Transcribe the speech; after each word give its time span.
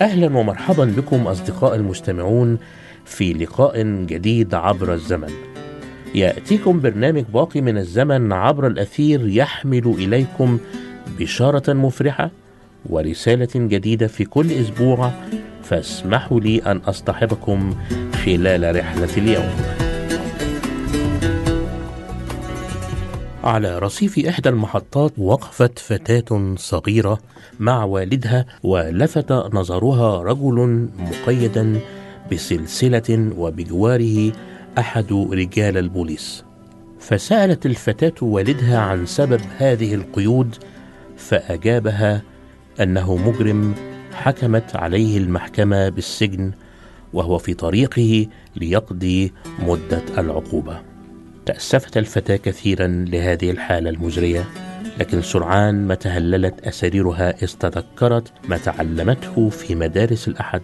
أهلا 0.00 0.38
ومرحبا 0.38 0.84
بكم 0.84 1.26
أصدقاء 1.26 1.74
المستمعون 1.74 2.58
في 3.04 3.32
لقاء 3.32 3.82
جديد 3.82 4.54
عبر 4.54 4.94
الزمن. 4.94 5.30
يأتيكم 6.14 6.80
برنامج 6.80 7.24
باقي 7.34 7.60
من 7.60 7.78
الزمن 7.78 8.32
عبر 8.32 8.66
الأثير 8.66 9.28
يحمل 9.28 9.94
إليكم 9.98 10.58
بشارة 11.18 11.72
مفرحة 11.72 12.30
ورسالة 12.86 13.48
جديدة 13.54 14.06
في 14.06 14.24
كل 14.24 14.52
أسبوع 14.52 15.10
فاسمحوا 15.62 16.40
لي 16.40 16.58
أن 16.58 16.76
اصطحبكم 16.76 17.74
خلال 18.24 18.76
رحلة 18.76 19.16
اليوم. 19.16 19.87
على 23.48 23.78
رصيف 23.78 24.18
إحدى 24.18 24.48
المحطات 24.48 25.12
وقفت 25.18 25.78
فتاة 25.78 26.54
صغيرة 26.56 27.18
مع 27.60 27.84
والدها 27.84 28.46
ولفت 28.62 29.32
نظرها 29.32 30.22
رجل 30.22 30.88
مقيدا 30.98 31.80
بسلسلة 32.32 33.32
وبجواره 33.36 34.32
أحد 34.78 35.12
رجال 35.12 35.78
البوليس. 35.78 36.44
فسألت 37.00 37.66
الفتاة 37.66 38.14
والدها 38.22 38.78
عن 38.78 39.06
سبب 39.06 39.40
هذه 39.58 39.94
القيود 39.94 40.54
فأجابها 41.16 42.22
أنه 42.80 43.16
مجرم 43.16 43.74
حكمت 44.12 44.76
عليه 44.76 45.18
المحكمة 45.18 45.88
بالسجن 45.88 46.52
وهو 47.12 47.38
في 47.38 47.54
طريقه 47.54 48.26
ليقضي 48.56 49.32
مدة 49.58 50.02
العقوبة. 50.18 50.87
تأسفت 51.48 51.96
الفتاة 51.96 52.36
كثيرا 52.36 52.86
لهذه 52.86 53.50
الحالة 53.50 53.90
المزرية 53.90 54.44
لكن 54.98 55.22
سرعان 55.22 55.86
ما 55.86 55.94
تهللت 55.94 56.66
أساريرها 56.66 57.42
إذ 57.42 57.52
تذكرت 57.60 58.32
ما 58.48 58.56
تعلمته 58.56 59.48
في 59.48 59.74
مدارس 59.74 60.28
الأحد 60.28 60.62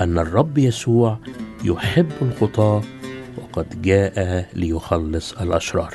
أن 0.00 0.18
الرب 0.18 0.58
يسوع 0.58 1.18
يحب 1.64 2.08
الخطاة 2.22 2.82
وقد 3.38 3.82
جاء 3.82 4.46
ليخلص 4.54 5.32
الأشرار. 5.32 5.94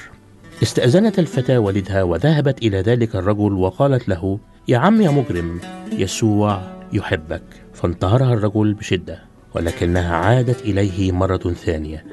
استأذنت 0.63 1.19
الفتاة 1.19 1.59
والدها 1.59 2.03
وذهبت 2.03 2.63
إلى 2.63 2.81
ذلك 2.81 3.15
الرجل 3.15 3.53
وقالت 3.53 4.09
له 4.09 4.39
يا 4.67 4.77
عم 4.77 5.01
يا 5.01 5.09
مجرم 5.09 5.59
يسوع 5.91 6.61
يحبك. 6.93 7.43
فانتهرها 7.73 8.33
الرجل 8.33 8.73
بشدة 8.73 9.19
ولكنها 9.55 10.15
عادت 10.15 10.61
إليه 10.61 11.11
مرة 11.11 11.53
ثانية. 11.53 12.05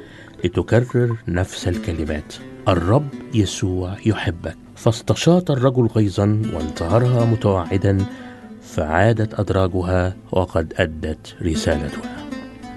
لتكرر 0.45 1.17
نفس 1.29 1.69
الكلمات. 1.69 2.35
الرب 2.69 3.09
يسوع 3.35 3.97
يحبك. 4.07 4.57
فاستشاط 4.77 5.51
الرجل 5.51 5.87
غيظا 5.87 6.43
وانتهرها 6.55 7.25
متوعدا 7.25 7.99
فعادت 8.63 9.41
أدراجها 9.41 10.17
وقد 10.33 10.75
أدت 10.77 11.37
رسالتها. 11.43 12.27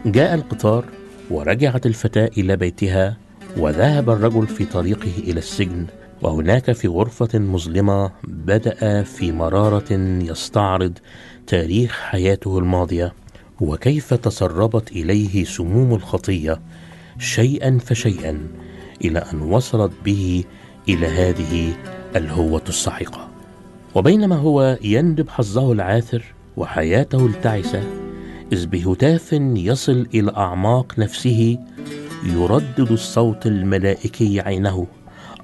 جاء 0.06 0.36
القطار 0.36 0.86
ورجعت 1.32 1.86
الفتاة 1.86 2.30
إلى 2.38 2.56
بيتها 2.56 3.18
وذهب 3.58 4.10
الرجل 4.10 4.48
في 4.48 4.66
طريقه 4.66 5.12
إلى 5.18 5.40
السجن. 5.40 5.86
وهناك 6.22 6.72
في 6.72 6.88
غرفة 6.88 7.40
مظلمة 7.40 8.12
بدأ 8.24 9.04
في 9.04 9.32
مرارة 9.32 9.94
يستعرض 10.24 10.98
تاريخ 11.48 12.00
حياته 12.00 12.60
الماضية. 12.60 13.14
وكيف 13.62 14.14
تسربت 14.14 14.92
إليه 14.92 15.44
سموم 15.44 15.94
الخطية. 15.94 16.62
شيئا 17.20 17.78
فشيئا 17.86 18.48
إلى 19.06 19.20
أن 19.20 19.42
وصلت 19.42 19.92
به 20.06 20.44
إلى 20.90 21.08
هذه 21.08 21.74
الهوة 22.16 22.64
السحيقه 22.70 23.28
وبينما 23.96 24.36
هو 24.36 24.78
يندب 24.82 25.30
حظه 25.30 25.72
العاثر 25.72 26.24
وحياته 26.58 27.26
التعسة 27.26 27.84
إذ 28.54 28.66
بهتاف 28.66 29.34
يصل 29.56 30.08
إلى 30.14 30.32
أعماق 30.38 31.00
نفسه 31.00 31.58
يردد 32.26 32.92
الصوت 32.92 33.48
الملائكي 33.48 34.42
عينه 34.42 34.88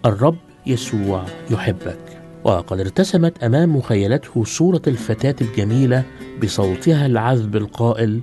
الرب 0.06 0.38
يسوع 0.66 1.26
يحبك. 1.52 2.00
وقد 2.44 2.80
ارتسمت 2.80 3.44
أمام 3.44 3.76
مخيلته 3.76 4.44
صورة 4.44 4.82
الفتاة 4.88 5.36
الجميلة 5.42 6.04
بصوتها 6.44 7.06
العذب 7.06 7.56
القائل 7.56 8.22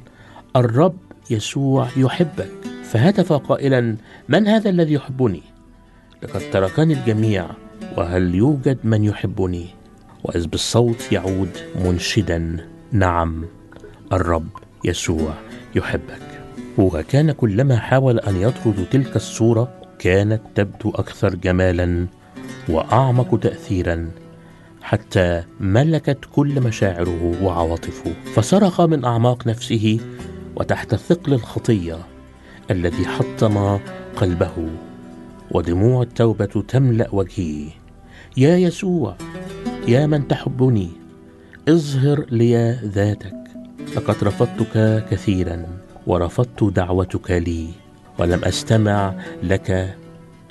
الرب 0.57 0.97
يسوع 1.31 1.89
يحبك. 1.97 2.56
فهتف 2.97 3.33
قائلا 3.33 3.97
من 4.29 4.47
هذا 4.47 4.71
الذي 4.71 4.95
يحبني؟ 4.95 5.43
لقد 6.23 6.41
تركني 6.53 6.95
الجميع 6.95 7.47
وهل 7.97 8.35
يوجد 8.35 8.79
من 8.85 9.05
يحبني؟ 9.05 9.67
وإذ 10.25 10.47
بالصوت 10.47 11.13
يعود 11.13 11.51
منشدا 11.85 12.57
نعم 12.93 13.45
الرب 14.13 14.49
يسوع 14.85 15.35
يحبك. 15.75 16.23
وكان 16.79 17.33
كلما 17.33 17.77
حاول 17.77 18.19
أن 18.19 18.41
يطرد 18.41 18.87
تلك 18.91 19.17
الصورة 19.17 19.73
كانت 19.99 20.43
تبدو 20.55 20.91
أكثر 20.91 21.35
جمالا 21.35 22.07
وأعمق 22.69 23.39
تاثيرا 23.39 24.11
حتى 24.83 25.43
ملكت 25.61 26.19
كل 26.33 26.61
مشاعره 26.61 27.35
وعواطفه. 27.43 28.13
فصرخ 28.35 28.81
من 28.81 29.05
أعماق 29.05 29.47
نفسه 29.47 30.01
وتحت 30.57 30.95
ثقل 30.95 31.33
الخطية 31.33 32.16
الذي 32.71 33.07
حطم 33.07 33.79
قلبه 34.17 34.69
ودموع 35.51 36.03
التوبة 36.03 36.65
تملأ 36.69 37.09
وجهه 37.13 37.71
يا 38.37 38.57
يسوع 38.57 39.17
يا 39.89 40.07
من 40.07 40.29
تحبني 40.29 40.89
اظهر 41.69 42.27
لي 42.31 42.79
ذاتك. 42.85 43.35
لقد 43.97 44.25
رفضتك 44.25 45.05
كثيرا 45.11 45.67
ورفضت 46.07 46.65
دعوتك 46.65 47.31
لي 47.31 47.69
ولم 48.19 48.45
أستمع 48.45 49.15
لك 49.43 49.97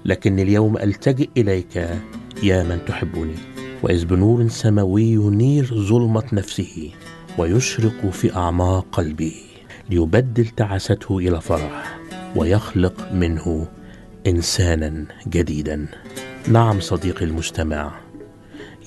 لكن 0.05 0.39
اليوم 0.39 0.77
ألتجئ 0.77 1.29
إليك. 1.37 1.75
يا 2.43 2.63
من 2.63 2.79
تحبني 2.87 3.35
وإذ 3.83 4.05
بنور 4.05 4.47
سماوي 4.47 5.03
ينير 5.03 5.65
ظلمة 5.65 6.23
نفسه 6.33 6.91
ويشرق 7.37 8.09
في 8.09 8.35
أعماق 8.35 8.85
قلبه 8.91 9.35
ليبدل 9.89 10.45
تعاسته 10.45 11.17
إلى 11.17 11.41
فرح. 11.41 12.04
ويخلق 12.35 13.11
منه 13.13 13.67
إنسانا 14.27 15.05
جديدا. 15.27 15.87
نعم 16.47 16.79
صديقي 16.79 17.25
المستمع 17.25 17.91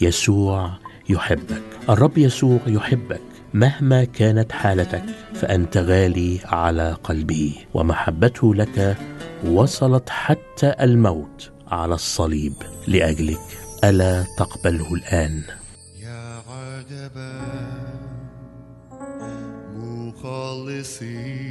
يسوع 0.01 0.79
يحبك. 1.09 1.63
الرب 1.89 2.19
يسوع 2.19 2.61
يحبك 2.67 3.21
مهما 3.55 4.05
كانت 4.05 4.53
حالتك 4.53 5.05
فأنت 5.35 5.77
غالي 5.77 6.41
على 6.45 6.97
قلبه 7.05 7.57
ومحبته 7.75 8.55
لك 8.55 8.97
وصلت 9.47 10.11
حتى 10.11 10.75
الموت 10.81 11.51
على 11.69 11.95
الصليب 11.95 12.53
لأجلك. 12.87 13.41
ألا 13.85 14.25
تقبله 14.39 14.95
الآن. 14.95 15.43
يا 16.03 16.43
عجبا 16.49 17.41
مخلصي 19.77 21.48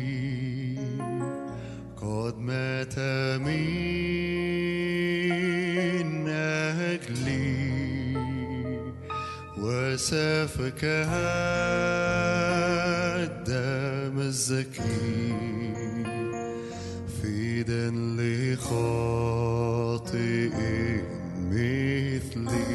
قد 2.27 2.39
مات 2.39 2.99
من 3.39 3.57
أجلي 6.27 8.15
وسفك 9.57 10.83
الدم 13.23 14.19
الزكي 14.19 15.33
فدا 17.23 17.91
لخاطئ 18.19 18.97
مثلي. 21.51 22.67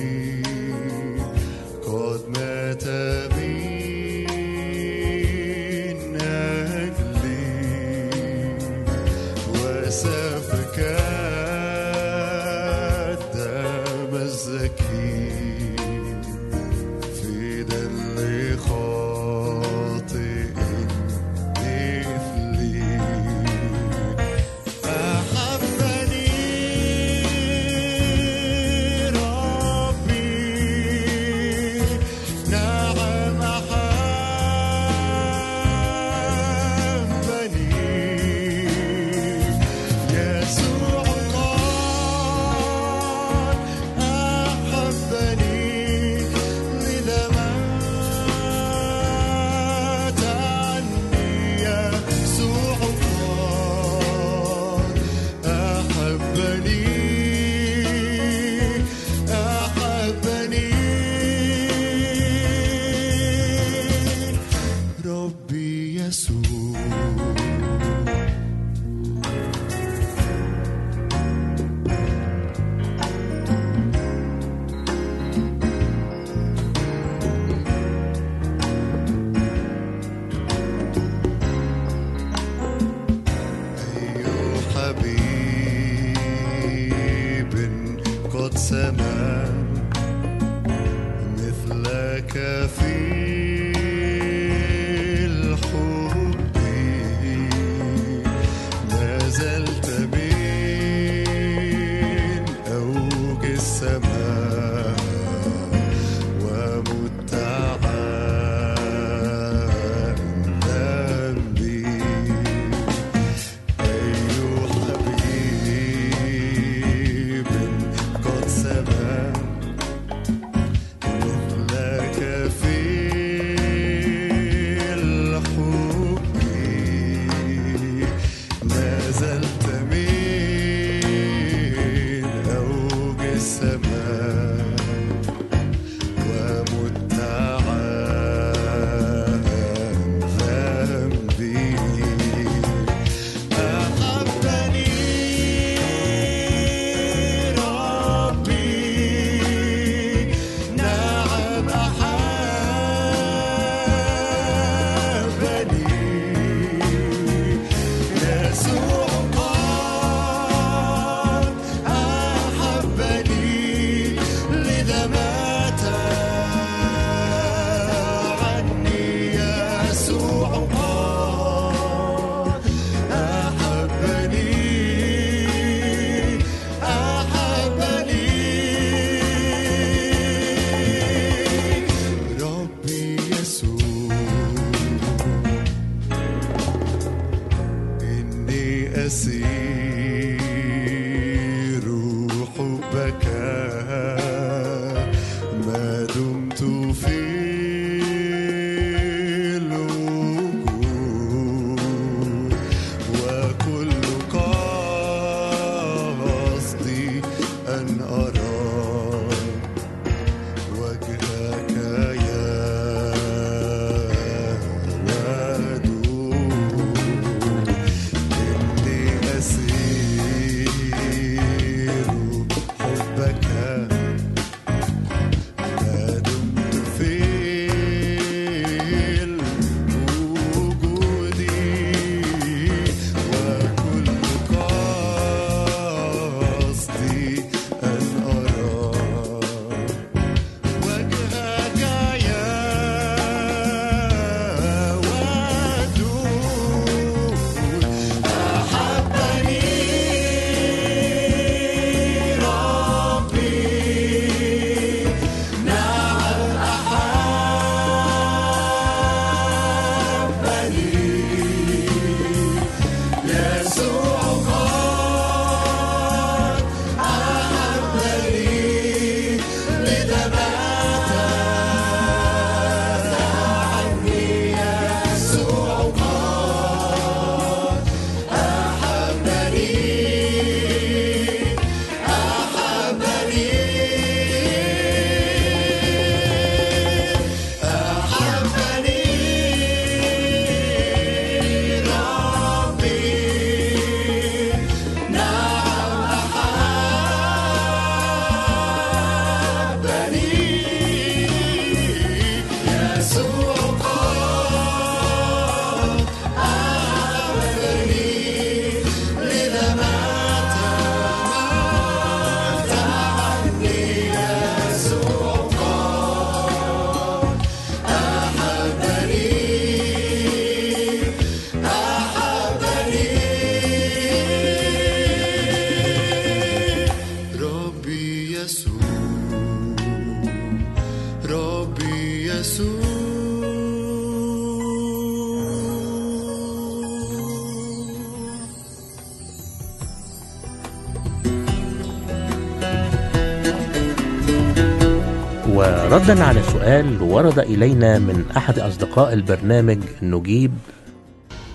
وردا 346.06 346.25
على 346.25 346.42
سؤال 346.42 347.02
ورد 347.02 347.38
إلينا 347.38 347.98
من 347.98 348.25
أحد 348.36 348.58
أصدقاء 348.58 349.12
البرنامج 349.12 349.78
نجيب. 350.02 350.52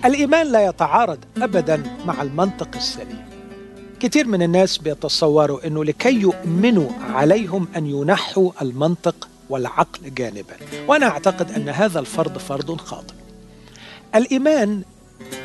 الإيمان 0.04 0.52
لا 0.52 0.68
يتعارض 0.68 1.18
أبدا 1.36 1.82
مع 2.06 2.22
المنطق 2.22 2.68
السليم. 2.76 3.24
كتير 4.00 4.26
من 4.26 4.42
الناس 4.42 4.78
بيتصوروا 4.78 5.66
أنه 5.66 5.84
لكي 5.84 6.20
يؤمنوا 6.20 6.90
عليهم 7.00 7.68
أن 7.76 7.86
ينحوا 7.86 8.50
المنطق 8.62 9.28
والعقل 9.50 10.14
جانبا. 10.14 10.56
وأنا 10.88 11.06
أعتقد 11.06 11.50
أن 11.50 11.68
هذا 11.68 12.00
الفرض 12.00 12.38
فرض 12.38 12.76
خاطئ. 12.76 13.14
الإيمان 14.14 14.82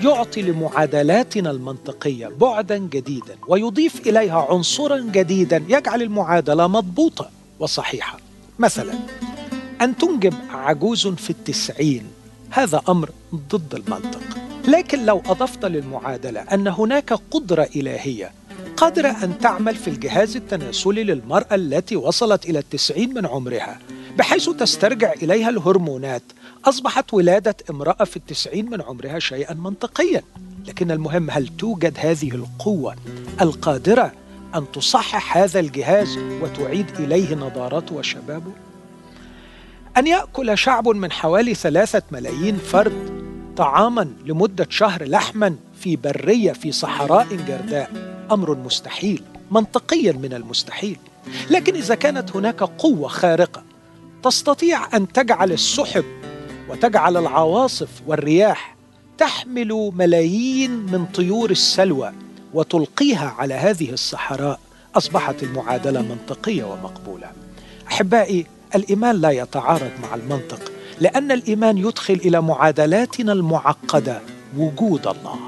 يعطي 0.01 0.41
لمعادلاتنا 0.41 1.51
المنطقية 1.51 2.27
بعدا 2.27 2.77
جديدا 2.77 3.35
ويضيف 3.47 4.07
إليها 4.07 4.47
عنصرا 4.49 4.99
جديدا 4.99 5.63
يجعل 5.69 6.01
المعادلة 6.01 6.67
مضبوطة 6.67 7.29
وصحيحة. 7.59 8.26
مثلا 8.59 8.93
أن 9.81 9.97
تنجب 9.97 10.33
عجوز 10.49 11.07
في 11.07 11.29
التسعين. 11.29 12.03
هذا 12.49 12.81
أمر 12.89 13.09
ضد 13.35 13.75
المنطق. 13.75 14.21
لكن 14.67 15.05
لو 15.05 15.21
أضفت 15.25 15.65
للمعادلة 15.65 16.39
أن 16.39 16.67
هناك 16.67 17.13
قدرة 17.31 17.69
إلهية 17.75 18.31
قادرة 18.77 19.07
أن 19.07 19.39
تعمل 19.39 19.75
في 19.75 19.87
الجهاز 19.87 20.35
التناسلي 20.35 21.03
للمرأة 21.03 21.55
التي 21.55 21.95
وصلت 21.95 22.45
إلى 22.45 22.59
التسعين 22.59 23.13
من 23.13 23.25
عمرها 23.25 23.79
بحيث 24.17 24.49
تسترجع 24.49 25.13
إليها 25.13 25.49
الهرمونات 25.49 26.23
أصبحت 26.65 27.13
ولادة 27.13 27.55
امرأة 27.69 28.03
في 28.03 28.17
التسعين 28.17 28.69
من 28.69 28.81
عمرها 28.81 29.19
شيئا 29.19 29.53
منطقيا. 29.53 30.23
لكن 30.67 30.91
المهم 30.91 31.29
هل 31.29 31.47
توجد 31.47 31.97
هذه 31.99 32.31
القوة 32.31 32.95
القادرة 33.41 34.11
أن 34.57 34.71
تصحح 34.73 35.37
هذا 35.37 35.59
الجهاز 35.59 36.17
وتعيد 36.17 36.85
إليه 36.99 37.35
نضارته 37.35 37.95
وشبابه؟ 37.95 38.51
أن 39.97 40.07
يأكل 40.07 40.57
شعب 40.57 40.87
من 40.87 41.11
حوالي 41.11 41.53
ثلاثة 41.53 42.01
ملايين 42.11 42.57
فرد 42.57 43.27
طعاما 43.57 44.13
لمدة 44.25 44.67
شهر 44.69 45.03
لحما 45.03 45.55
في 45.79 45.95
برية 45.95 46.51
في 46.51 46.71
صحراء 46.71 47.27
جرداء. 47.47 48.17
أمر 48.31 48.55
مستحيل 48.55 49.23
منطقيا 49.51 50.11
من 50.11 50.33
المستحيل. 50.33 50.97
لكن 51.49 51.75
إذا 51.75 51.95
كانت 51.95 52.35
هناك 52.35 52.63
قوة 52.63 53.07
خارقة 53.07 53.63
تستطيع 54.23 54.97
أن 54.97 55.11
تجعل 55.11 55.51
السحب 55.51 56.05
وتجعل 56.69 57.17
العواصف 57.17 57.89
والرياح 58.07 58.75
تحمل 59.17 59.91
ملايين 59.95 60.71
من 60.71 61.05
طيور 61.05 61.51
السلوى. 61.51 62.13
وتلقيها 62.57 63.35
على 63.37 63.53
هذه 63.53 63.91
الصحراء 63.91 64.59
أصبحت 64.95 65.43
المعادلة 65.43 66.01
منطقية 66.01 66.63
ومقبولة. 66.63 67.31
أحبائي 67.87 68.45
الإيمان 68.75 69.15
لا 69.15 69.31
يتعارض 69.31 69.91
مع 70.03 70.15
المنطق 70.15 70.71
لأن 70.99 71.31
الإيمان 71.31 71.77
يدخل 71.77 72.13
إلى 72.13 72.41
معادلاتنا 72.41 73.33
المعقدة 73.33 74.21
وجود 74.57 75.07
الله. 75.07 75.39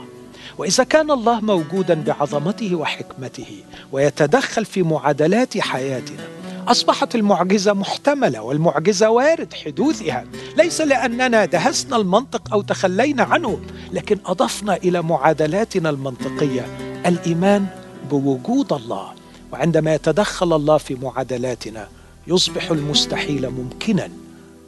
وإذا 0.57 0.83
كان 0.83 1.11
الله 1.11 1.41
موجودا 1.41 2.03
بعظمته 2.03 2.75
وحكمته 2.75 3.63
ويتدخل 3.91 4.65
في 4.65 4.83
معادلات 4.83 5.57
حياتنا 5.57 6.23
أصبحت 6.67 7.15
المعجزة 7.15 7.73
محتملة 7.73 8.41
والمعجزة 8.41 9.09
وارد 9.09 9.53
حدوثها. 9.53 10.25
ليس 10.57 10.81
لأننا 10.81 11.45
دهسنا 11.45 11.95
المنطق 11.97 12.53
أو 12.53 12.61
تخلينا 12.61 13.23
عنه 13.23 13.59
لكن 13.93 14.17
أضفنا 14.25 14.75
إلى 14.75 15.01
معادلاتنا 15.01 15.89
المنطقية 15.89 16.88
الإيمان 17.06 17.65
بوجود 18.12 18.74
الله 18.74 19.12
وعندما 19.51 19.94
يتدخل 19.96 20.53
الله 20.56 20.77
في 20.77 20.96
معادلاتنا 20.96 21.88
يصبح 22.27 22.72
المستحيل 22.72 23.50
ممكنا 23.50 24.10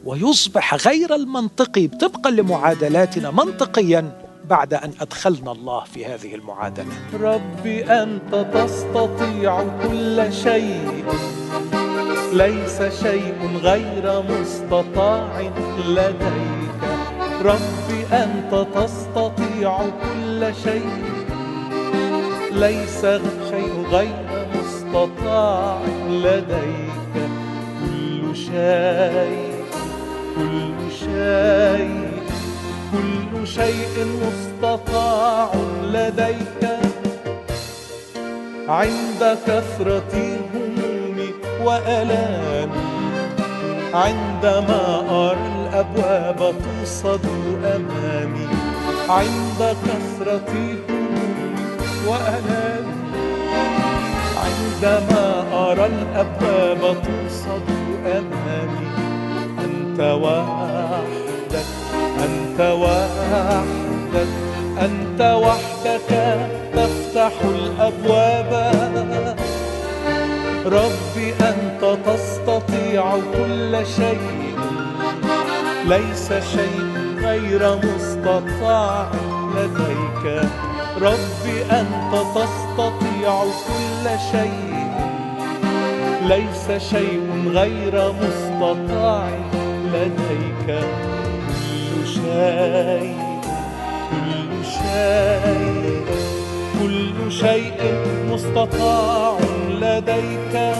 ويصبح 0.05 0.87
غير 0.87 1.15
المنطقي 1.15 1.87
طبقا 1.87 2.29
لمعادلاتنا 2.29 3.31
منطقيا 3.31 4.11
بعد 4.49 4.73
أن 4.73 4.91
أدخلنا 5.01 5.51
الله 5.51 5.83
في 5.83 6.05
هذه 6.05 6.35
المعادلة. 6.35 6.91
ربي 7.13 7.85
أنت 7.85 8.47
تستطيع 8.53 9.63
كل 9.83 10.33
شيء 10.33 11.05
ليس 12.33 12.81
شيء 13.03 13.57
غير 13.61 14.23
مستطاع 14.29 15.51
لديك. 15.87 16.81
ربي 17.41 18.05
أنت 18.11 18.67
تستطيع 18.75 19.77
كل 19.89 20.51
شيء. 20.63 21.20
ليس 22.53 23.01
شيء 23.49 23.85
غير 23.91 24.27
مستطاع 24.55 25.81
لديك. 26.09 27.15
كل 27.81 28.35
شيء 28.35 29.63
كل 30.35 30.91
شيء 30.99 32.11
كل 32.91 33.47
شيء 33.47 33.95
مستطاع 34.23 35.51
لديك. 35.83 36.63
عند 38.69 39.37
كثرة 39.47 40.13
همومي 40.53 41.29
وألامي 41.63 42.91
عندما 43.93 44.83
أرى 45.09 45.37
الأبواب 45.37 46.55
توصد 46.63 47.25
أمامي. 47.75 48.47
عند 49.09 49.59
كثرة 49.85 50.51
همومي 50.53 50.90
وألامي 52.07 53.01
عندما 54.43 55.43
أرى 55.53 55.85
الأبواب 55.85 56.97
توصد 57.03 57.67
أمامي 58.05 58.87
أنت 59.65 59.99
وحدك 59.99 61.65
أنت 62.23 62.59
وحدك 62.61 64.27
أنت 64.81 65.21
وحدك 65.21 66.09
تفتح 66.73 67.31
الأبواب. 67.43 68.51
ربي 70.65 71.33
أنت 71.41 71.97
تستطيع 72.05 73.03
كل 73.37 73.85
شيء. 73.85 74.55
ليس 75.85 76.33
شيء 76.33 76.89
غير 77.23 77.75
مستطاع 77.75 79.11
لديك. 79.55 80.41
ربي 81.01 81.63
أنت 81.71 82.13
تستطيع 82.35 83.43
كل 83.43 84.09
شيء. 84.31 84.91
ليس 86.21 86.83
شيء 86.89 87.47
غير 87.47 88.13
مستطاع. 88.13 89.29
لديك 89.93 90.67
كل 91.47 92.07
شيء. 92.07 93.17
كل 94.11 94.65
شيء. 94.65 96.05
كل 96.81 97.31
شيء 97.31 98.05
مستطاع. 98.31 99.37
لديك 99.69 100.75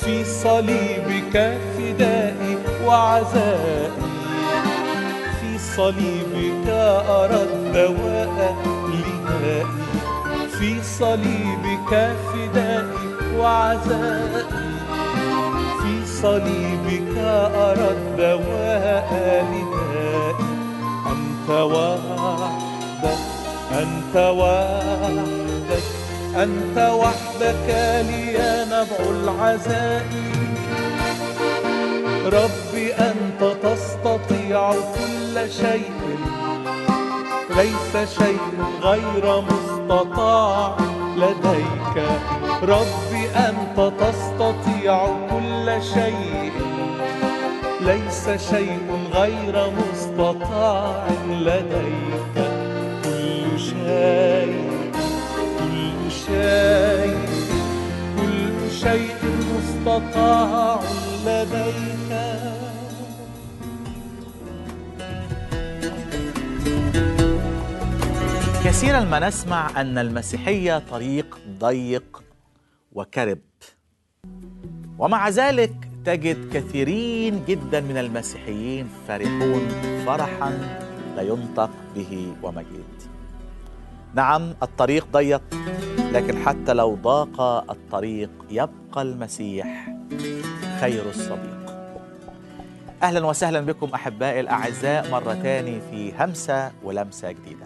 في 0.00 0.24
صليبك 0.24 1.58
فدائي 1.78 2.58
وعزائي. 2.86 4.11
صليبك 5.76 6.68
أرى 7.08 7.42
الدواء 7.42 8.56
لدائي 8.88 9.66
في 10.58 10.82
صليبك 10.82 11.92
فدائي 12.32 13.36
وعزائي 13.38 14.44
في 15.82 16.06
صليبك 16.22 17.16
أرى 17.54 17.88
الدواء 17.90 19.10
لدائي 19.52 20.46
أنت 21.12 21.50
وحدك 21.50 23.18
أنت 23.72 24.16
وحدك 24.16 25.82
أنت 26.36 26.78
وحدك 26.78 27.68
لي 28.08 28.36
نبع 28.72 29.10
العزاء. 29.10 30.06
ربي 32.26 32.94
أنت 32.94 33.42
تستطيع 33.62 34.11
كل 34.52 35.50
شيء. 35.52 35.92
ليس 37.56 38.18
شيء 38.18 38.38
غير 38.82 39.40
مستطاع 39.40 40.76
لديك. 41.16 41.96
ربي 42.62 43.28
أنت 43.36 43.92
تستطيع 44.00 45.06
كل 45.30 45.82
شيء. 45.82 46.52
ليس 47.80 48.30
شيء 48.50 49.08
غير 49.12 49.70
مستطاع 49.70 51.06
لديك. 51.30 52.36
كل 53.04 53.60
شيء 53.60 54.70
كل 55.58 56.10
شيء 56.26 57.16
كل 58.16 58.70
شيء 58.70 59.16
مستطاع 59.54 60.80
لديك. 61.26 62.61
كثيرا 68.82 69.00
ما 69.00 69.28
نسمع 69.28 69.80
أن 69.80 69.98
المسيحية 69.98 70.78
طريق 70.78 71.38
ضيق 71.58 72.22
وكرب. 72.92 73.38
ومع 74.98 75.28
ذلك 75.28 75.72
تجد 76.04 76.52
كثيرين 76.52 77.44
جدا 77.44 77.80
من 77.80 77.96
المسيحيين 77.96 78.88
فرحون 79.08 79.68
فرحا 80.06 80.50
لا 81.16 81.22
ينطق 81.22 81.70
به 81.94 82.32
ومجيد. 82.42 83.02
نعم 84.14 84.54
الطريق 84.62 85.06
ضيق 85.12 85.42
لكن 86.12 86.38
حتى 86.38 86.72
لو 86.72 86.94
ضاق 86.94 87.40
الطريق 87.70 88.30
يبقى 88.50 89.02
المسيح 89.02 89.94
خير 90.80 91.08
الصديق. 91.10 91.74
أهلا 93.02 93.26
وسهلا 93.26 93.60
بكم 93.60 93.88
أحبائي 93.94 94.40
الأعزاء 94.40 95.10
مره 95.10 95.34
تاني 95.34 95.80
في 95.90 96.12
همسة 96.18 96.72
ولمسة 96.82 97.32
جديدة. 97.32 97.61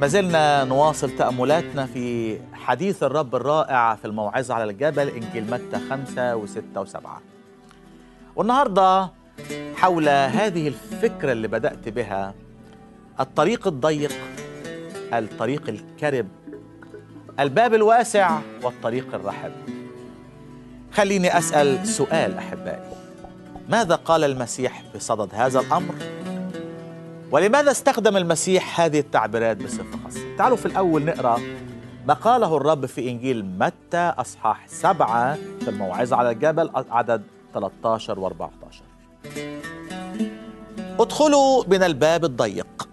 ما 0.00 0.06
زلنا 0.06 0.64
نواصل 0.64 1.10
تأملاتنا 1.10 1.86
في 1.86 2.38
حديث 2.54 3.02
الرب 3.02 3.34
الرائع 3.34 3.94
في 3.94 4.04
الموعظة 4.04 4.54
على 4.54 4.70
الجبل 4.70 5.08
إنجيل 5.08 5.50
متى 5.50 5.78
خمسة 5.90 6.36
وستة 6.36 6.80
وسبعة. 6.80 7.20
والنهاردة 8.36 9.10
حول 9.76 10.08
هذه 10.08 10.68
الفكرة 10.68 11.32
اللي 11.32 11.48
بدأت 11.48 11.88
بها 11.88 12.34
الطريق 13.20 13.66
الضيق 13.66 14.12
الطريق 15.12 15.68
الكرب 15.68 16.28
الباب 17.40 17.74
الواسع 17.74 18.40
والطريق 18.62 19.14
الرحب. 19.14 19.52
خليني 20.92 21.38
أسأل 21.38 21.86
سؤال 21.86 22.38
أحبائي. 22.38 22.92
ماذا 23.68 23.94
قال 23.94 24.24
المسيح 24.24 24.82
بصدد 24.94 25.28
هذا 25.34 25.60
الأمر؟ 25.60 25.94
ولماذا 27.32 27.70
استخدم 27.70 28.16
المسيح 28.16 28.80
هذه 28.80 28.98
التعبيرات 28.98 29.56
بصفة 29.56 29.98
خاصة؟ 30.04 30.36
تعالوا 30.38 30.56
في 30.56 30.66
الأول 30.66 31.04
نقرأ 31.04 31.40
ما 32.06 32.14
قاله 32.14 32.56
الرب 32.56 32.86
في 32.86 33.10
إنجيل 33.10 33.44
متى 33.58 34.12
أصحاح 34.18 34.68
سبعة 34.68 35.34
في 35.34 35.68
الموعظة 35.68 36.16
على 36.16 36.30
الجبل 36.30 36.70
عدد 36.74 37.22
13 37.54 38.18
و 38.18 38.26
14 38.26 38.82
ادخلوا 41.00 41.64
من 41.68 41.82
الباب 41.82 42.24
الضيق. 42.24 42.88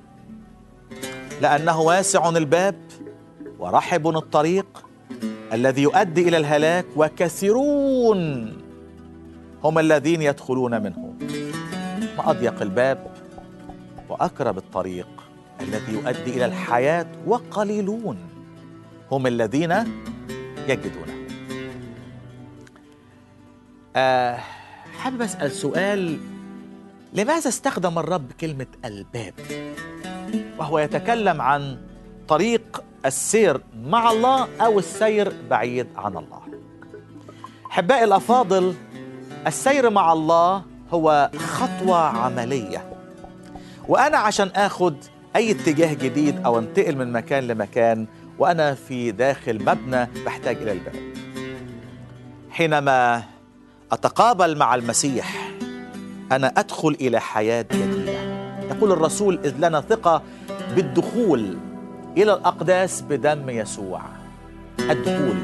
لأنه 1.41 1.81
واسع 1.81 2.29
الباب 2.29 2.75
ورحب 3.59 4.07
الطريق 4.07 4.85
الذي 5.53 5.81
يؤدي 5.81 6.27
إلى 6.27 6.37
الهلاك 6.37 6.85
وكثيرون 6.95 8.53
هم 9.63 9.79
الذين 9.79 10.21
يدخلون 10.21 10.81
منه. 10.81 11.13
ما 12.17 12.31
أضيق 12.31 12.61
الباب؟ 12.61 13.18
واقرب 14.19 14.57
الطريق 14.57 15.07
الذي 15.61 15.93
يؤدي 15.93 16.31
إلى 16.31 16.45
الحياة 16.45 17.05
وقليلون 17.27 18.17
هم 19.11 19.27
الذين 19.27 19.75
يجدونه. 20.67 21.13
آه 23.95 24.39
حابب 24.99 25.21
أسأل 25.21 25.51
سؤال 25.51 26.19
لماذا 27.13 27.49
استخدم 27.49 27.99
الرب 27.99 28.31
كلمة 28.31 28.67
الباب؟ 28.85 29.33
وهو 30.57 30.79
يتكلم 30.79 31.41
عن 31.41 31.77
طريق 32.27 32.83
السير 33.05 33.61
مع 33.83 34.11
الله 34.11 34.47
أو 34.61 34.79
السير 34.79 35.33
بعيد 35.49 35.87
عن 35.95 36.17
الله. 36.17 36.41
أحبائي 37.71 38.03
الأفاضل 38.03 38.75
السير 39.47 39.89
مع 39.89 40.13
الله 40.13 40.63
هو 40.91 41.31
خطوة 41.37 41.97
عملية. 41.97 42.88
وأنا 43.89 44.17
عشان 44.17 44.47
آخد 44.55 44.95
أي 45.35 45.51
اتجاه 45.51 45.93
جديد 45.93 46.45
أو 46.45 46.59
انتقل 46.59 46.95
من 46.95 47.11
مكان 47.11 47.47
لمكان 47.47 48.07
وأنا 48.39 48.73
في 48.73 49.11
داخل 49.11 49.63
مبنى 49.63 50.07
بحتاج 50.25 50.57
إلى 50.57 50.71
الباب. 50.71 50.95
حينما 52.49 53.23
أتقابل 53.91 54.57
مع 54.57 54.75
المسيح 54.75 55.51
أنا 56.31 56.53
أدخل 56.57 56.97
إلى 57.01 57.21
حياة 57.21 57.65
جديدة. 57.73 58.11
يقول 58.71 58.91
الرسول 58.91 59.39
إذ 59.45 59.53
لنا 59.57 59.81
ثقة 59.81 60.21
بالدخول 60.75 61.57
إلى 62.17 62.33
الأقداس 62.33 63.01
بدم 63.01 63.49
يسوع. 63.49 64.01
الدخول. 64.79 65.35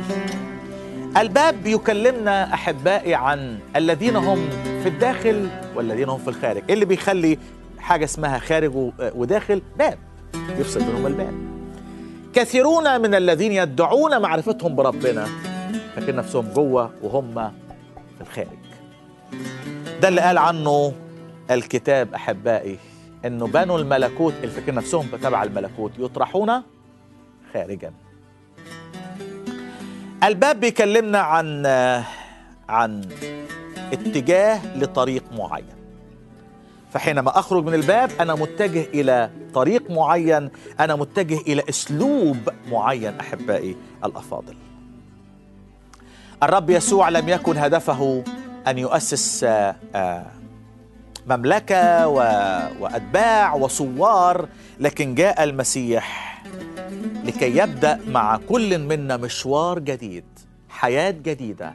الباب 1.17 1.65
يكلمنا 1.65 2.53
أحبائي 2.53 3.15
عن 3.15 3.59
الذين 3.75 4.15
هم 4.15 4.49
في 4.83 4.89
الداخل 4.89 5.47
والذين 5.75 6.09
هم 6.09 6.17
في 6.19 6.27
الخارج. 6.27 6.63
إيه 6.69 6.73
اللي 6.73 6.85
بيخلي 6.85 7.37
حاجة 7.85 8.05
اسمها 8.05 8.39
خارج 8.39 8.71
وداخل 8.99 9.61
باب 9.77 9.97
يفصل 10.35 10.79
بينهم 10.79 11.07
الباب. 11.07 11.33
كثيرون 12.33 13.01
من 13.01 13.15
الذين 13.15 13.51
يدعون 13.51 14.21
معرفتهم 14.21 14.75
بربنا 14.75 15.27
فاكرين 15.95 16.15
نفسهم 16.15 16.47
جوه 16.53 16.91
وهم 17.01 17.51
في 18.15 18.21
الخارج. 18.21 18.47
ده 20.01 20.07
اللي 20.07 20.21
قال 20.21 20.37
عنه 20.37 20.93
الكتاب 21.51 22.13
أحبائي 22.13 22.79
إنه 23.25 23.47
بنو 23.47 23.77
الملكوت 23.77 24.33
اللي 24.43 24.47
فاكرين 24.47 24.75
نفسهم 24.75 25.07
تبع 25.23 25.43
الملكوت 25.43 25.91
يطرحون 25.99 26.61
خارجا. 27.53 27.93
الباب 30.23 30.59
بيكلمنا 30.59 31.19
عن 31.19 31.65
عن 32.69 33.09
اتجاه 33.93 34.77
لطريق 34.77 35.23
معين. 35.37 35.74
فحينما 36.95 37.39
أخرج 37.39 37.65
من 37.65 37.73
الباب 37.73 38.11
أنا 38.19 38.35
متجه 38.35 38.83
إلى 38.93 39.29
طريق 39.53 39.91
معين 39.91 40.49
أنا 40.79 40.95
متجه 40.95 41.37
إلى 41.37 41.63
أسلوب 41.69 42.37
معين 42.71 43.19
أحبائي 43.19 43.75
الأفاضل. 44.05 44.55
الرب 46.43 46.69
يسوع 46.69 47.09
لم 47.09 47.29
يكن 47.29 47.57
هدفه 47.57 48.23
أن 48.67 48.77
يؤسس 48.77 49.45
مملكة 51.27 52.07
وأتباع 52.79 53.53
وصوار 53.53 54.47
لكن 54.79 55.15
جاء 55.15 55.43
المسيح 55.43 56.35
لكي 57.23 57.57
يبدأ 57.57 57.99
مع 58.07 58.37
كل 58.49 58.79
منا 58.79 59.17
مشوار 59.17 59.79
جديد 59.79 60.25
حياة 60.69 61.11
جديدة 61.11 61.73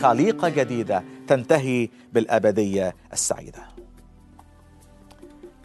خليقة 0.00 0.48
جديدة 0.48 1.04
تنتهي 1.28 1.88
بالأبدية 2.12 2.94
السعيدة. 3.12 3.71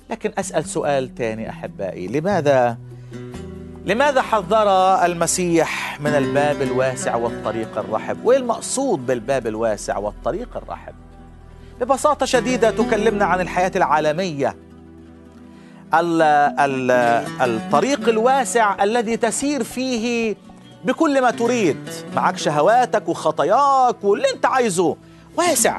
لكن 0.10 0.32
أسأل 0.38 0.66
سؤال 0.66 1.16
تاني 1.16 1.50
أحبائي. 1.50 2.08
لماذا 2.08 2.78
لماذا 3.86 4.22
حذر 4.22 4.70
المسيح 5.06 6.02
من 6.02 6.12
الباب 6.12 6.62
الواسع 6.62 7.16
والطريق 7.16 7.78
الرحب؟ 7.78 8.26
وايه 8.26 8.38
المقصود 8.38 9.06
بالباب 9.06 9.48
الواسع 9.48 9.98
والطريق 9.98 10.58
الرحب؟ 10.58 10.94
ببساطة 11.82 12.26
شديدة 12.26 12.72
تكلمنا 12.72 13.26
عن 13.26 13.42
الحياة 13.42 13.72
العالمية. 13.76 14.56
ال 15.94 16.22
ال 16.60 16.92
الطريق 17.42 18.10
الواسع 18.10 18.84
الذي 18.84 19.18
تسير 19.18 19.64
فيه 19.64 20.36
بكل 20.86 21.22
ما 21.22 21.32
تريد. 21.32 21.90
معك 22.16 22.38
شهواتك 22.38 23.10
وخطاياك 23.10 24.04
واللي 24.04 24.30
انت 24.36 24.46
عايزه. 24.46 24.98
واسع. 25.38 25.78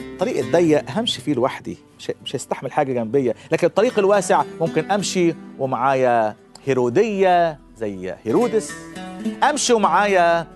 الطريق 0.00 0.38
الضيق 0.44 0.90
همشي 0.90 1.20
فيه 1.20 1.34
لوحدي. 1.34 1.85
مش 1.98 2.12
مش 2.24 2.36
هيستحمل 2.36 2.72
حاجة 2.72 2.92
جنبية. 2.92 3.34
لكن 3.52 3.66
الطريق 3.66 3.98
الواسع 3.98 4.42
ممكن 4.60 4.90
أمشي 4.90 5.34
ومعايا 5.58 6.36
هيرودية 6.64 7.58
زي 7.76 8.14
هيرودس. 8.24 8.72
أمشي 9.50 9.72
ومعايا 9.72 10.46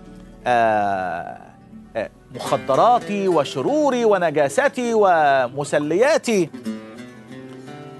آه 0.47 1.41
آه 1.95 2.09
مخدراتي 2.35 3.27
وشروري 3.27 4.05
ونجاستي 4.05 4.91
ومسلياتي. 4.95 6.49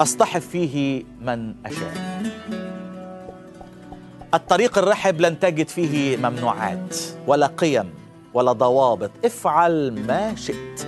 اصطحب 0.01 0.41
فيه 0.41 1.04
من 1.21 1.56
أشاء. 1.65 2.21
الطريق 4.34 4.77
الرحب 4.77 5.21
لن 5.21 5.39
تجد 5.39 5.67
فيه 5.67 6.17
ممنوعات 6.17 6.97
ولا 7.27 7.47
قيم 7.47 7.93
ولا 8.34 8.51
ضوابط. 8.51 9.12
افعل 9.25 10.06
ما 10.08 10.36
شئت. 10.36 10.88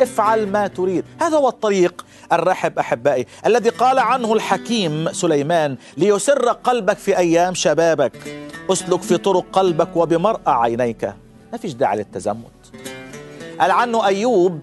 افعل 0.00 0.46
ما 0.46 0.66
تريد. 0.66 1.04
هذا 1.20 1.36
هو 1.36 1.48
الطريق 1.48 2.06
الرحب 2.32 2.78
أحبائي 2.78 3.26
الذي 3.46 3.68
قال 3.68 3.98
عنه 3.98 4.32
الحكيم 4.32 5.12
سليمان 5.12 5.76
ليسر 5.96 6.48
قلبك 6.48 6.96
في 6.96 7.18
أيام 7.18 7.54
شبابك. 7.54 8.12
أسلك 8.70 9.02
في 9.02 9.16
طرق 9.16 9.44
قلبك 9.52 9.96
وبمرأى 9.96 10.40
عينيك. 10.46 11.04
ما 11.52 11.58
فيش 11.58 11.72
داعي 11.72 11.96
للتزمت. 11.96 12.72
قال 13.60 13.70
عنه 13.70 14.06
أيوب 14.06 14.60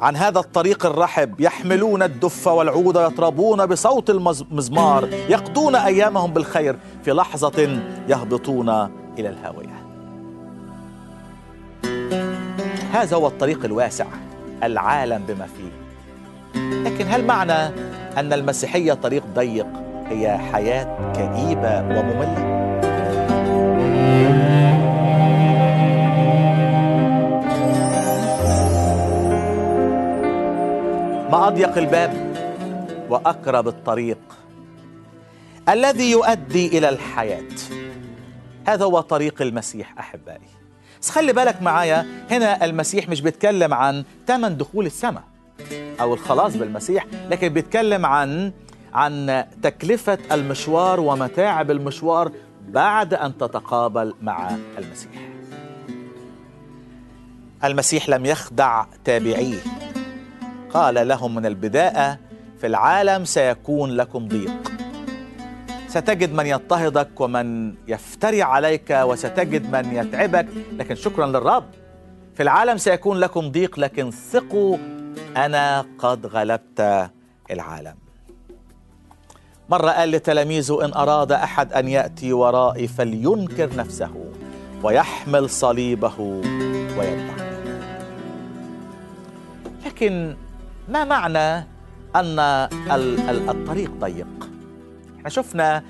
عن 0.00 0.16
هذا 0.16 0.38
الطريق 0.38 0.86
الرحب. 0.86 1.40
يحملون 1.40 2.02
الدف 2.02 2.46
والعود 2.46 2.96
يطربون 2.96 3.66
بصوت 3.66 4.10
المزمار. 4.10 5.08
يقضون 5.28 5.76
أيامهم 5.76 6.32
بالخير. 6.32 6.76
في 7.04 7.10
لحظة 7.10 7.80
يهبطون 8.08 8.68
إلى 9.18 9.28
الهاوية. 9.28 9.80
هذا 12.92 13.16
هو 13.16 13.26
الطريق 13.26 13.64
الواسع. 13.64 14.06
العالم 14.62 15.22
بما 15.28 15.46
فيه. 15.46 15.80
لكن 16.84 17.06
هل 17.08 17.24
معنى 17.24 17.66
أن 18.16 18.32
المسيحية 18.32 18.92
طريق 18.92 19.24
ضيق 19.34 19.66
هي 20.08 20.38
حياة 20.52 21.12
كئيبة 21.12 21.80
ومملة؟ 21.80 22.60
ما 31.30 31.48
أضيق 31.48 31.78
الباب 31.78 32.12
وأقرب 33.10 33.68
الطريق 33.68 34.18
الذي 35.68 36.10
يؤدي 36.10 36.78
إلى 36.78 36.88
الحياة. 36.88 37.42
هذا 38.66 38.84
هو 38.84 39.00
طريق 39.00 39.42
المسيح 39.42 39.98
أحبائي. 39.98 40.59
بس 41.00 41.10
خلي 41.10 41.32
بالك 41.32 41.62
معايا 41.62 42.06
هنا 42.30 42.64
المسيح 42.64 43.08
مش 43.08 43.20
بيتكلم 43.20 43.74
عن 43.74 44.04
ثمن 44.26 44.56
دخول 44.56 44.86
السماء 44.86 45.22
أو 46.00 46.14
الخلاص 46.14 46.56
بالمسيح 46.56 47.06
لكن 47.30 47.48
بيتكلم 47.48 48.06
عن 48.06 48.52
عن 48.94 49.44
تكلفة 49.62 50.18
المشوار 50.32 51.00
ومتاعب 51.00 51.70
المشوار 51.70 52.32
بعد 52.68 53.14
أن 53.14 53.38
تتقابل 53.38 54.14
مع 54.22 54.50
المسيح. 54.78 55.10
المسيح 57.64 58.08
لم 58.08 58.26
يخدع 58.26 58.84
تابعيه. 59.04 59.58
قال 60.74 61.08
لهم 61.08 61.34
من 61.34 61.46
البداية 61.46 62.20
في 62.60 62.66
العالم 62.66 63.24
سيكون 63.24 63.90
لكم 63.90 64.28
ضيق. 64.28 64.70
ستجد 65.90 66.32
من 66.32 66.46
يضطهدك 66.46 67.20
ومن 67.20 67.74
يفتري 67.88 68.42
عليك 68.42 68.90
وستجد 68.90 69.72
من 69.76 69.94
يتعبك. 69.94 70.46
لكن 70.72 70.94
شكرا 70.94 71.26
للرب. 71.26 71.64
في 72.34 72.42
العالم 72.42 72.76
سيكون 72.78 73.16
لكم 73.18 73.48
ضيق 73.50 73.78
لكن 73.78 74.10
ثقوا 74.10 74.76
أنا 75.36 75.86
قد 75.98 76.26
غلبت 76.26 77.08
العالم. 77.50 77.94
مرة 79.68 79.90
قال 79.90 80.10
لتلاميذه 80.10 80.84
إن 80.84 80.92
أراد 80.94 81.32
أحد 81.32 81.72
أن 81.72 81.88
يأتي 81.88 82.32
ورائي 82.32 82.86
فلينكر 82.88 83.76
نفسه 83.76 84.10
ويحمل 84.82 85.50
صليبه 85.50 86.20
ويتبعني 86.98 87.50
لكن 89.86 90.36
ما 90.88 91.04
معنى 91.04 91.58
ال- 92.16 93.50
الطريق 93.50 93.90
ضيق؟ 94.00 94.49
إحنا 95.20 95.30
شفنا 95.30 95.82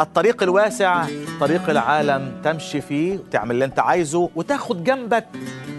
الطريق 0.00 0.42
الواسع 0.42 1.06
طريق 1.40 1.70
العالم 1.70 2.40
تمشي 2.44 2.80
فيه 2.80 3.18
وتعمل 3.18 3.50
اللي 3.50 3.64
أنت 3.64 3.78
عايزه 3.78 4.30
وتاخد 4.36 4.84
جنبك 4.84 5.26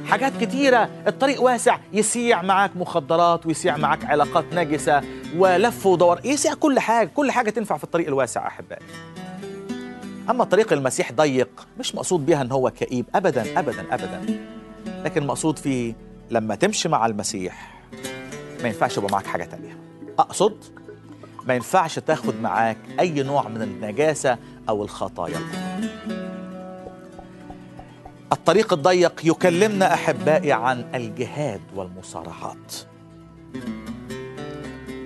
حاجات 0.06 0.34
كتيرة. 0.42 0.90
الطريق 1.08 1.42
واسع 1.42 1.78
يسيع 1.94 2.42
معاك 2.42 2.72
مخدرات 2.78 3.46
ويسيع 3.46 3.78
معاك 3.78 4.06
علاقات 4.06 4.46
نجسة 4.54 5.02
ولف 5.38 5.86
ودور 5.86 6.20
يسيع 6.24 6.54
كل 6.54 6.80
حاجة 6.80 7.10
كل 7.16 7.32
حاجة 7.32 7.50
تنفع 7.50 7.78
في 7.78 7.84
الطريق 7.84 8.08
الواسع 8.08 8.48
أحبائي. 8.48 8.86
أما 10.30 10.44
طريق 10.44 10.74
المسيح 10.74 11.12
ضيق 11.12 11.68
مش 11.80 11.96
مقصود 11.96 12.26
بيها 12.26 12.42
أن 12.42 12.52
هو 12.52 12.70
كئيب 12.72 13.06
أبدا 13.16 13.60
أبدا 13.60 13.86
أبدا. 13.92 14.40
لكن 15.04 15.28
مقصود 15.28 15.60
فيه 15.60 15.94
لما 16.32 16.56
تمشي 16.56 16.90
مع 16.90 17.06
المسيح 17.06 17.72
ما 18.62 18.68
ينفعش 18.68 18.98
يبقى 18.98 19.12
معاك 19.12 19.26
حاجة 19.26 19.44
تانية. 19.44 19.78
أقصد 20.20 20.64
ما 21.46 21.54
ينفعش 21.54 22.00
تاخد 22.00 22.42
معاك 22.42 22.78
أي 23.00 23.24
نوع 23.24 23.48
من 23.48 23.62
النجاسة 23.62 24.38
أو 24.70 24.84
الخطايا. 24.84 25.40
الطريق 28.32 28.74
الضيق 28.74 29.22
يكلمنا 29.24 29.94
أحبائي 29.94 30.52
عن 30.52 30.86
الجهاد 30.96 31.62
والمصارعات. 31.76 32.74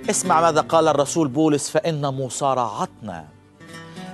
اسمع 0.10 0.42
ماذا 0.42 0.62
قال 0.62 0.88
الرسول 0.88 1.28
بولس 1.28 1.70
فإن 1.70 2.02
مصارعتنا 2.02 3.26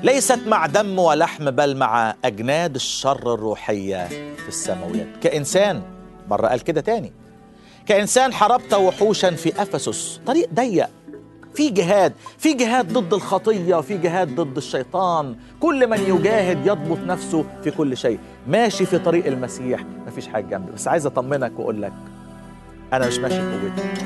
ليست 0.04 0.40
مع 0.48 0.66
دم 0.66 1.00
ولحم 1.00 1.52
بل 1.52 1.78
مع 1.78 2.16
أجناد 2.26 2.76
الشر 2.76 3.34
الروحية 3.34 4.08
في 4.36 4.48
السماويات. 4.48 5.08
كإنسان 5.22 5.82
مرة 6.30 6.48
قال 6.48 6.64
كده 6.64 6.82
تاني 6.82 7.14
كإنسان 7.86 8.34
حاربت 8.34 8.74
وحوشا 8.74 9.32
في 9.32 9.62
أفسس 9.62 10.20
طريق 10.26 10.50
ضيق. 10.54 10.90
في 11.56 11.70
جهاد 11.70 12.14
في 12.38 12.54
جهاد 12.54 12.94
ضد 12.94 13.14
الخطية 13.14 13.82
في 13.82 13.98
جهاد 13.98 14.36
ضد 14.36 14.58
الشيطان. 14.58 15.36
كل 15.60 15.88
من 15.88 16.00
يجاهد 16.00 16.66
يضبط 16.68 16.98
نفسه 16.98 17.46
في 17.64 17.72
كل 17.72 17.98
شيء. 17.98 18.20
ماشي 18.48 18.86
في 18.86 18.98
طريق 19.00 19.26
المسيح 19.26 19.86
مفيش 20.08 20.28
حاجة 20.28 20.46
جنبي 20.46 20.72
بس 20.72 20.88
عايز 20.88 21.06
أطمنك 21.06 21.60
وأقول 21.60 21.82
لك 21.82 21.94
أنا 22.94 23.08
مش 23.08 23.18
ماشي 23.18 23.40
بقوتي. 23.42 24.06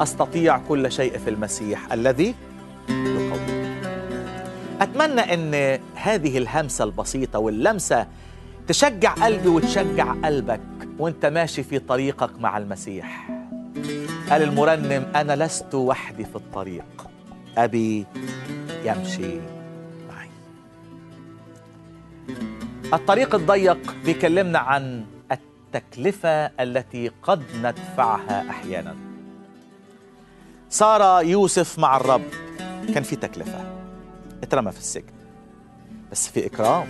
أستطيع 0.00 0.58
كل 0.58 0.92
شيء 0.92 1.18
في 1.18 1.30
المسيح 1.30 1.92
الذي 1.92 2.34
يقوي 2.88 3.70
أتمنى 4.80 5.20
أن 5.34 5.80
هذه 5.94 6.38
الهمسة 6.38 6.84
البسيطة 6.84 7.38
واللمسة 7.38 8.06
تشجع 8.68 9.12
قلبي 9.12 9.48
وتشجع 9.48 10.12
قلبك 10.24 10.60
وأنت 10.98 11.26
ماشي 11.26 11.62
في 11.62 11.78
طريقك 11.78 12.30
مع 12.40 12.58
المسيح. 12.58 13.30
قال 14.30 14.42
المرنم 14.42 15.12
أنا 15.16 15.44
لست 15.44 15.74
وحدي 15.74 16.24
في 16.24 16.36
الطريق. 16.36 16.84
أبي 17.58 18.06
يمشي 18.84 19.40
معي. 20.08 20.28
الطريق 22.92 23.34
الضيق 23.34 23.94
بيكلمنا 24.04 24.58
عن 24.58 25.04
التكلفة 25.32 26.46
التي 26.46 27.10
قد 27.22 27.42
ندفعها 27.62 28.50
أحيانا. 28.50 28.96
صار 30.70 31.24
يوسف 31.24 31.78
مع 31.78 31.96
الرب 31.96 32.24
كان 32.94 33.02
في 33.02 33.16
تكلفة. 33.16 33.64
اترمى 34.42 34.72
في 34.72 34.78
السجن. 34.78 35.12
بس 36.12 36.28
في 36.28 36.46
إكرام 36.46 36.86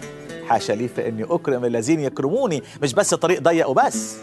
حاشا 0.48 0.72
لي 0.72 0.88
فإني 0.88 1.24
أكرم 1.24 1.64
الذين 1.64 2.00
يكرموني. 2.00 2.62
مش 2.82 2.94
بس 2.94 3.14
طريق 3.14 3.40
ضيق 3.40 3.68
وبس. 3.68 4.16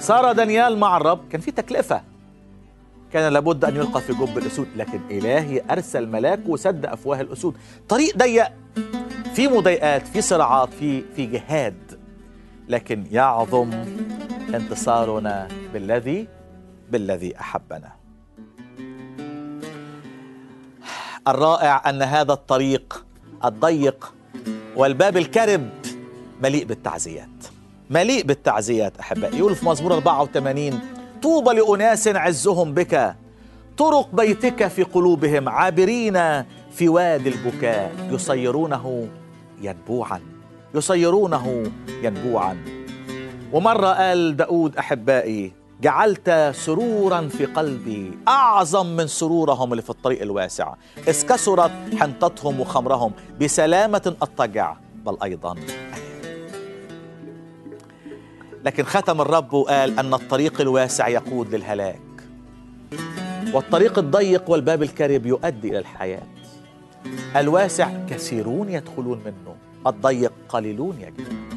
صار 0.00 0.32
دانيال 0.32 0.78
مع 0.78 0.96
الرب 0.96 1.28
كان 1.28 1.40
في 1.40 1.50
تكلفة. 1.50 2.11
كان 3.12 3.32
لابد 3.32 3.64
أن 3.64 3.76
يلقى 3.76 4.00
في 4.00 4.12
جب 4.12 4.38
الأسود 4.38 4.68
لكن 4.76 5.00
إلهي 5.10 5.62
أرسل 5.70 6.06
ملاك 6.06 6.40
وسد 6.46 6.86
أفواه 6.86 7.20
الأسود. 7.20 7.56
طريق 7.88 8.16
ضيق 8.16 8.46
في 9.34 9.48
مضايقات 9.48 10.06
في 10.06 10.20
صراعات 10.20 10.74
في 10.74 11.04
في 11.16 11.26
جهاد. 11.26 12.00
لكن 12.68 13.06
يعظم 13.10 13.70
انتصارنا 14.54 15.48
بالذي 15.72 16.28
بالذي 16.90 17.40
أحبنا. 17.40 17.92
الرائع 21.28 21.90
أن 21.90 22.02
هذا 22.02 22.32
الطريق 22.32 23.04
الضيق 23.44 24.14
والباب 24.76 25.16
الكرب 25.16 25.68
مليء 26.42 26.64
بالتعزيات. 26.64 27.28
مليء 27.90 28.24
بالتعزيات 28.24 28.98
أحبائي. 28.98 29.38
يقول 29.38 29.54
في 29.54 29.66
مزمور 29.66 29.94
84 29.94 30.80
طوبى 31.22 31.50
لأناس 31.50 32.08
عزهم 32.08 32.74
بك. 32.74 33.14
طرق 33.78 34.08
بيتك 34.12 34.68
في 34.68 34.82
قلوبهم 34.82 35.48
عابرين 35.48 36.42
في 36.72 36.88
وادي 36.88 37.28
البكاء. 37.28 37.92
يصيرونه 38.10 39.08
ينبوعا. 39.60 40.20
يصيرونه 40.74 41.64
ينبوعا. 42.02 42.64
ومرة 43.52 43.86
قال 43.86 44.36
داود 44.36 44.76
أحبائي 44.76 45.52
جعلت 45.80 46.50
سرورا 46.54 47.28
في 47.28 47.46
قلبي. 47.46 48.18
أعظم 48.28 48.86
من 48.86 49.06
سرورهم 49.06 49.72
اللي 49.72 49.82
في 49.82 49.90
الطريق 49.90 50.22
الواسع. 50.22 50.74
إذ 51.08 51.26
كثرت 51.26 51.70
حنطتهم 52.00 52.60
وخمرهم. 52.60 53.12
بسلامة 53.40 54.16
أضطجع. 54.22 54.76
بل 55.06 55.16
أيضا 55.22 55.54
لكن 58.64 58.84
ختم 58.84 59.20
الرب 59.20 59.52
وقال 59.52 59.98
أن 59.98 60.14
الطريق 60.14 60.60
الواسع 60.60 61.08
يقود 61.08 61.54
للهلاك. 61.54 62.00
والطريق 63.52 63.98
الضيق 63.98 64.50
والباب 64.50 64.82
الكرب 64.82 65.26
يؤدي 65.26 65.68
إلى 65.68 65.78
الحياة. 65.78 66.26
الواسع 67.36 67.90
كثيرون 68.10 68.68
يدخلون 68.68 69.20
منه 69.24 69.56
الضيق 69.86 70.32
قليلون 70.48 71.00
يجدون 71.00 71.48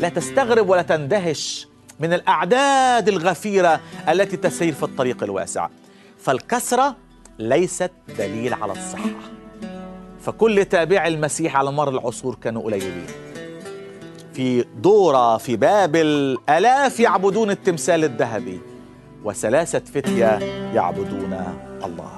لا 0.00 0.08
تستغرب 0.08 0.68
ولا 0.68 0.82
تندهش 0.82 1.68
من 2.00 2.12
الأعداد 2.12 3.08
الغفيرة 3.08 3.80
التي 4.08 4.36
تسير 4.36 4.72
في 4.72 4.82
الطريق 4.82 5.22
الواسع. 5.22 5.68
فالكثرة 6.18 6.96
ليست 7.38 7.90
دليل 8.18 8.54
على 8.54 8.72
الصحة. 8.72 9.10
فكل 10.20 10.64
تابع 10.64 11.06
المسيح 11.06 11.56
على 11.56 11.72
مر 11.72 11.88
العصور 11.88 12.34
كانوا 12.34 12.62
قليلين. 12.62 13.06
في 14.38 14.64
دورة 14.76 15.36
في 15.36 15.56
بابل 15.56 16.38
آلاف 16.48 17.00
يعبدون 17.00 17.50
التمثال 17.50 18.04
الذهبي؟ 18.04 18.60
وثلاثة 19.24 19.78
فتية 19.78 20.38
يعبدون 20.74 21.44
الله. 21.84 22.12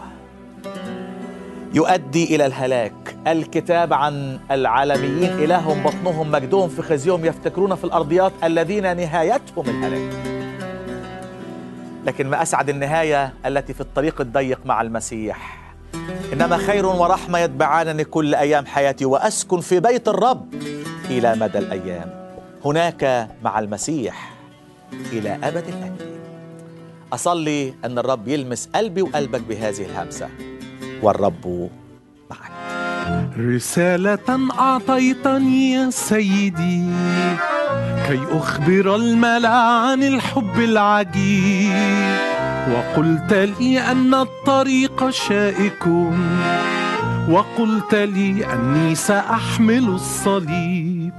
يؤدي 1.75 2.35
إلى 2.35 2.47
الهلاك. 2.47 3.17
الكتاب 3.27 3.93
عن 3.93 4.41
العالميين 4.51 5.33
إلههم 5.33 5.83
بطنهم 5.83 6.31
مجدهم 6.31 6.69
في 6.69 6.83
خزيهم 6.83 7.25
يفتكرون 7.25 7.75
في 7.75 7.85
الأرضيات 7.85 8.33
الذين 8.45 8.97
نهايتهم 8.97 9.65
الهلاك. 9.69 10.13
لكن 12.07 12.27
ما 12.31 12.43
أسعد 12.43 12.69
النهاية 12.69 13.35
التي 13.47 13.75
في 13.75 13.81
الطريق 13.81 14.21
الضيق 14.21 14.61
مع 14.65 14.81
المسيح؟ 14.81 15.70
إنما 16.33 16.57
خير 16.57 16.87
ورحمة 16.87 17.39
يتبعانني 17.39 18.05
كل 18.05 18.35
أيام 18.35 18.67
حياتي 18.67 19.05
وأسكن 19.05 19.61
في 19.61 19.81
بيت 19.81 20.09
الرب 20.09 20.55
إلى 21.11 21.35
مدى 21.35 21.59
الأيام. 21.59 22.11
هناك 22.65 23.29
مع 23.45 23.59
المسيح 23.59 24.33
إلى 25.13 25.39
أبد 25.43 25.65
الابدين 25.69 26.21
أصلي 27.13 27.75
أن 27.85 27.99
الرب 27.99 28.29
يلمس 28.29 28.69
قلبي 28.75 29.03
وقلبك 29.03 29.41
بهذه 29.41 29.85
الهمسة. 29.85 30.29
والرب 31.03 31.71
معك. 32.31 32.51
رسالة 33.39 34.49
أعطيتني 34.59 35.73
يا 35.73 35.91
سيدي 35.91 36.87
كي 38.07 38.21
أخبر 38.31 38.97
الملأ 38.97 39.49
عن 39.49 40.03
الحب 40.03 40.59
العجيب. 40.59 42.20
وقلت 42.69 43.33
لي 43.33 43.81
أن 43.81 44.15
الطريق 44.15 45.11
شائك. 45.11 45.87
وقلت 47.29 47.95
لي 47.95 48.47
أني 48.53 48.95
سأحمل 48.95 49.89
الصليب. 49.89 51.13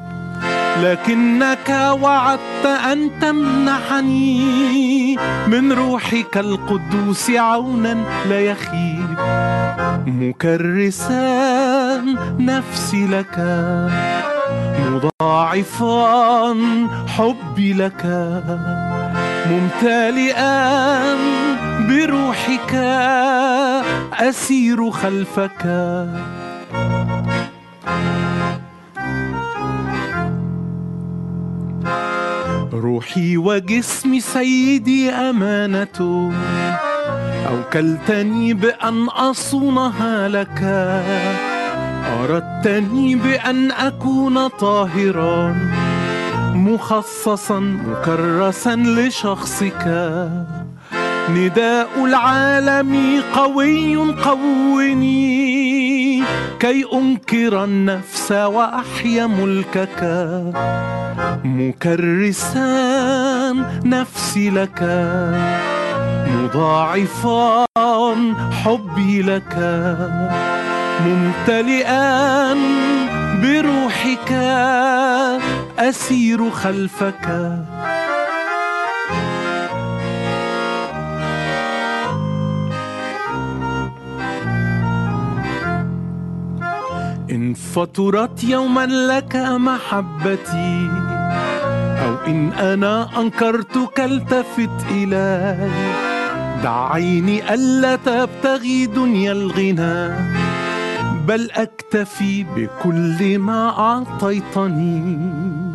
لكنك 0.84 1.70
وعدت 2.02 2.66
أن 2.66 3.10
تمنحني 3.22 5.18
من 5.48 5.72
روحك 5.72 6.38
القدوس 6.38 7.30
عونا 7.30 7.98
لا 8.30 8.40
يخيب. 8.40 9.18
مكرسا 10.08 11.22
نفسي 12.40 13.08
لك 13.08 13.38
مضاعفا 14.90 16.56
حبي 17.08 17.74
لك. 17.74 18.06
ممتلئا 19.52 21.16
بروحك 21.88 22.74
أسير 24.14 24.92
خلفك. 24.92 25.64
روحي 32.74 33.38
وجسمي 33.38 34.20
سيدي 34.20 35.10
أمانة. 35.10 36.32
أوكلتني 37.50 38.54
بأن 38.54 39.06
أصونها 39.10 40.28
لك. 40.28 40.60
أردتني 42.24 43.16
بأن 43.16 43.72
أكون 43.72 44.48
طاهرا. 44.48 45.56
مخصصا 46.56 47.60
مكرسا 47.60 48.76
لشخصك. 48.76 49.84
نداء 51.30 52.06
العالم 52.06 53.22
قوي 53.36 53.96
قوني 53.96 55.32
كي 56.60 56.86
أنكر 56.94 57.64
النفس 57.64 58.32
وأحيا 58.32 59.26
ملكك. 59.28 60.04
مكرسا 61.44 62.62
نفسي 63.86 64.50
لك. 64.50 64.82
مضاعفا 66.28 67.66
حبي 68.64 69.22
لك. 69.22 69.56
ممتلئا 71.06 72.54
بروحك. 73.44 74.32
أسير 75.82 76.50
خلفك. 76.50 77.26
إن 87.32 87.54
فطرت 87.54 88.44
يوما 88.44 88.86
لك 88.86 89.36
محبتي 89.36 90.90
أو 92.04 92.16
إن 92.28 92.54
أنا 92.54 93.20
أنكرتك 93.20 94.00
التفت 94.00 94.86
إلي. 94.92 95.70
دع 96.64 96.94
عيني 96.94 97.54
ألا 97.54 97.96
تبتغي 97.96 98.86
دنيا 98.86 99.32
الغنى 99.32 100.16
بل 101.28 101.52
أكتفي 101.52 102.44
بكل 102.44 103.40
ما 103.40 103.70
أعطيتني. 103.80 105.71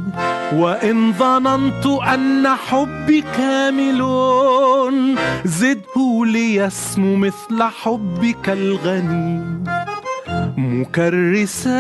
وإن 0.53 1.13
ظننت 1.13 1.87
أن 1.87 2.49
حبي 2.69 3.25
كامل 3.37 4.03
زده 5.45 6.25
ليسمو 6.27 7.17
مثل 7.17 7.63
حبك 7.63 8.49
الغني. 8.49 9.63
مكرسا 10.57 11.73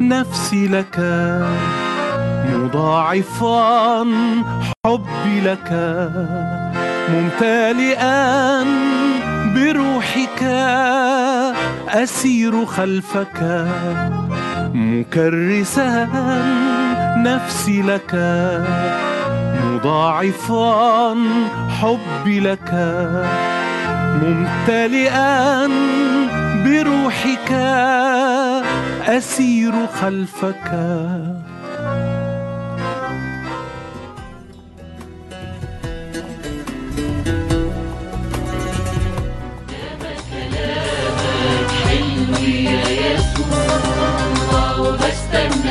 نفسي 0.00 0.68
لك 0.68 0.98
مضاعفا 2.54 4.04
حبي 4.86 5.40
لك. 5.44 5.70
ممتلئا 7.08 8.64
بروحك 9.54 10.42
أسير 11.88 12.66
خلفك. 12.66 13.66
مكرسا 14.74 16.08
نفسي 17.16 17.82
لك 17.82 18.14
مضاعفا 19.64 21.14
حبي 21.80 22.40
لك 22.40 22.70
ممتلئا 24.22 25.68
بروحك 26.64 27.52
أسير 29.08 29.72
خلفك. 30.00 30.72
وبستنى 44.78 45.42
دايما 45.42 45.61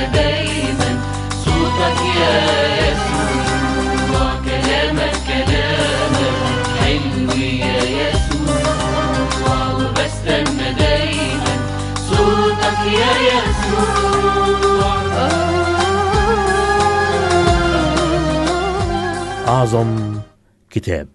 أعظم 19.47 20.19
كتاب. 20.69 21.07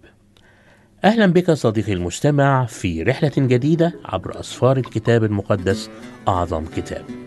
أهلا 1.05 1.25
بك 1.25 1.51
صديقي 1.51 1.93
المستمع 1.93 2.65
في 2.65 3.03
رحلة 3.03 3.31
جديدة 3.37 3.93
عبر 4.05 4.39
أسفار 4.39 4.77
الكتاب 4.77 5.23
المقدس 5.23 5.89
أعظم 6.27 6.65
كتاب. 6.75 7.26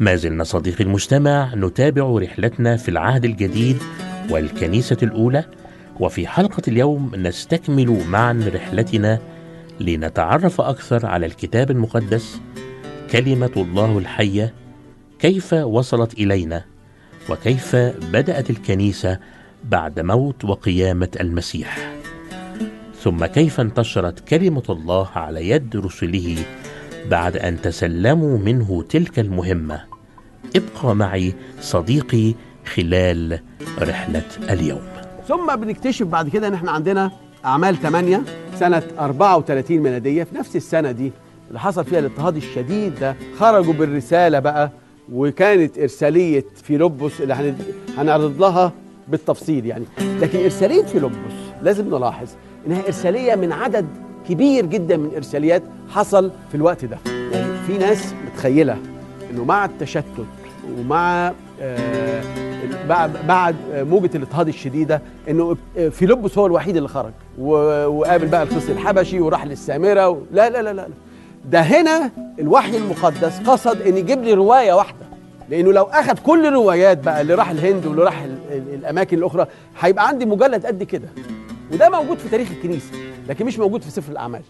ما 0.00 0.16
زلنا 0.16 0.44
صديقي 0.44 0.84
المستمع 0.84 1.54
نتابع 1.54 2.02
رحلتنا 2.02 2.76
في 2.76 2.88
العهد 2.88 3.24
الجديد 3.24 3.78
والكنيسة 4.30 4.96
الأولى 5.02 5.44
وفي 6.00 6.26
حلقة 6.26 6.62
اليوم 6.68 7.10
نستكمل 7.14 8.00
معا 8.08 8.50
رحلتنا 8.54 9.18
لنتعرف 9.80 10.60
أكثر 10.60 11.06
على 11.06 11.26
الكتاب 11.26 11.70
المقدس 11.70 12.40
كلمة 13.10 13.50
الله 13.56 13.98
الحية 13.98 14.54
كيف 15.18 15.52
وصلت 15.52 16.14
إلينا 16.14 16.64
وكيف 17.28 17.76
بدأت 18.12 18.50
الكنيسة 18.50 19.18
بعد 19.64 20.00
موت 20.00 20.44
وقيامة 20.44 21.08
المسيح. 21.20 21.92
ثم 23.02 23.26
كيف 23.26 23.60
انتشرت 23.60 24.20
كلمة 24.20 24.62
الله 24.70 25.08
على 25.14 25.48
يد 25.48 25.76
رسله 25.76 26.36
بعد 27.10 27.36
أن 27.36 27.62
تسلموا 27.62 28.38
منه 28.38 28.84
تلك 28.88 29.18
المهمة. 29.18 29.80
ابقى 30.56 30.96
معي 30.96 31.34
صديقي 31.60 32.34
خلال 32.74 33.38
رحلة 33.82 34.22
اليوم. 34.50 34.80
ثم 35.28 35.56
بنكتشف 35.56 36.06
بعد 36.06 36.28
كده 36.28 36.48
إن 36.48 36.54
إحنا 36.54 36.70
عندنا 36.70 37.10
أعمال 37.44 37.76
8 37.76 38.22
سنة 38.54 38.82
34 38.98 39.78
ميلادية 39.78 40.24
في 40.24 40.34
نفس 40.34 40.56
السنة 40.56 40.90
دي. 40.90 41.12
اللي 41.48 41.60
حصل 41.60 41.84
فيها 41.84 41.98
الاضطهاد 41.98 42.36
الشديد 42.36 42.94
ده 43.00 43.16
خرجوا 43.38 43.72
بالرسالة 43.72 44.38
بقى 44.38 44.70
وكانت 45.12 45.78
إرسالية 45.78 46.44
فيلبس 46.62 47.20
اللي 47.20 47.34
هن- 47.34 47.56
هنعرض 47.98 48.40
لها 48.40 48.72
بالتفصيل 49.08 49.66
يعني. 49.66 49.84
لكن 50.20 50.38
إرسالية 50.38 50.82
فيلبس 50.84 51.14
لازم 51.62 51.88
نلاحظ 51.94 52.28
إنها 52.66 52.86
إرسالية 52.86 53.34
من 53.34 53.52
عدد 53.52 53.86
كبير 54.28 54.66
جدا 54.66 54.96
من 54.96 55.10
ارساليات 55.16 55.62
حصل 55.90 56.30
في 56.48 56.54
الوقت 56.54 56.84
ده. 56.84 56.98
يعني 57.32 57.58
في 57.66 57.78
ناس 57.78 58.14
متخيلة 58.26 58.76
إنه 59.30 59.44
مع 59.44 59.64
التشتت 59.64 60.04
ومع 60.78 61.32
آه 61.60 62.22
بعد 62.88 63.12
بعد 63.28 63.56
موجة 63.72 64.10
الاضطهاد 64.14 64.48
الشديدة 64.48 65.02
إنه 65.28 65.56
فيلبس 65.90 66.38
هو 66.38 66.46
الوحيد 66.46 66.76
اللي 66.76 66.88
خرج 66.88 67.12
وقابل 67.38 68.26
بقى 68.26 68.42
القس 68.42 68.70
الحبشي 68.70 69.20
وراح 69.20 69.46
للسامرة 69.46 70.08
و... 70.08 70.18
لا 70.32 70.50
لا 70.50 70.62
لا 70.62 70.72
لا 70.72 70.88
ده 71.50 71.60
هنا 71.60 72.10
الوحي 72.38 72.76
المقدس 72.76 73.40
قصد 73.46 73.82
إن 73.82 73.96
يجيب 73.96 74.22
لي 74.22 74.32
رواية 74.32 74.72
واحدة. 74.72 75.06
لأنه 75.50 75.72
لو 75.72 75.84
اخذ 75.84 76.18
كل 76.18 76.46
الروايات 76.46 76.98
بقى 76.98 77.20
اللي 77.20 77.34
راح 77.34 77.50
الهند 77.50 77.86
واللي 77.86 78.02
راح 78.04 78.22
ال- 78.22 78.38
ال- 78.52 78.74
الأماكن 78.74 79.18
الأخرى 79.18 79.46
هيبقى 79.80 80.08
عندي 80.08 80.26
مجلد 80.26 80.66
قد 80.66 80.82
كده. 80.82 81.08
وده 81.72 81.88
موجود 81.90 82.18
في 82.18 82.28
تاريخ 82.28 82.50
الكنيسة 82.50 82.92
لكن 83.28 83.46
مش 83.46 83.58
موجود 83.58 83.82
في 83.82 83.90
سفر 83.90 84.12
الأعمال. 84.12 84.42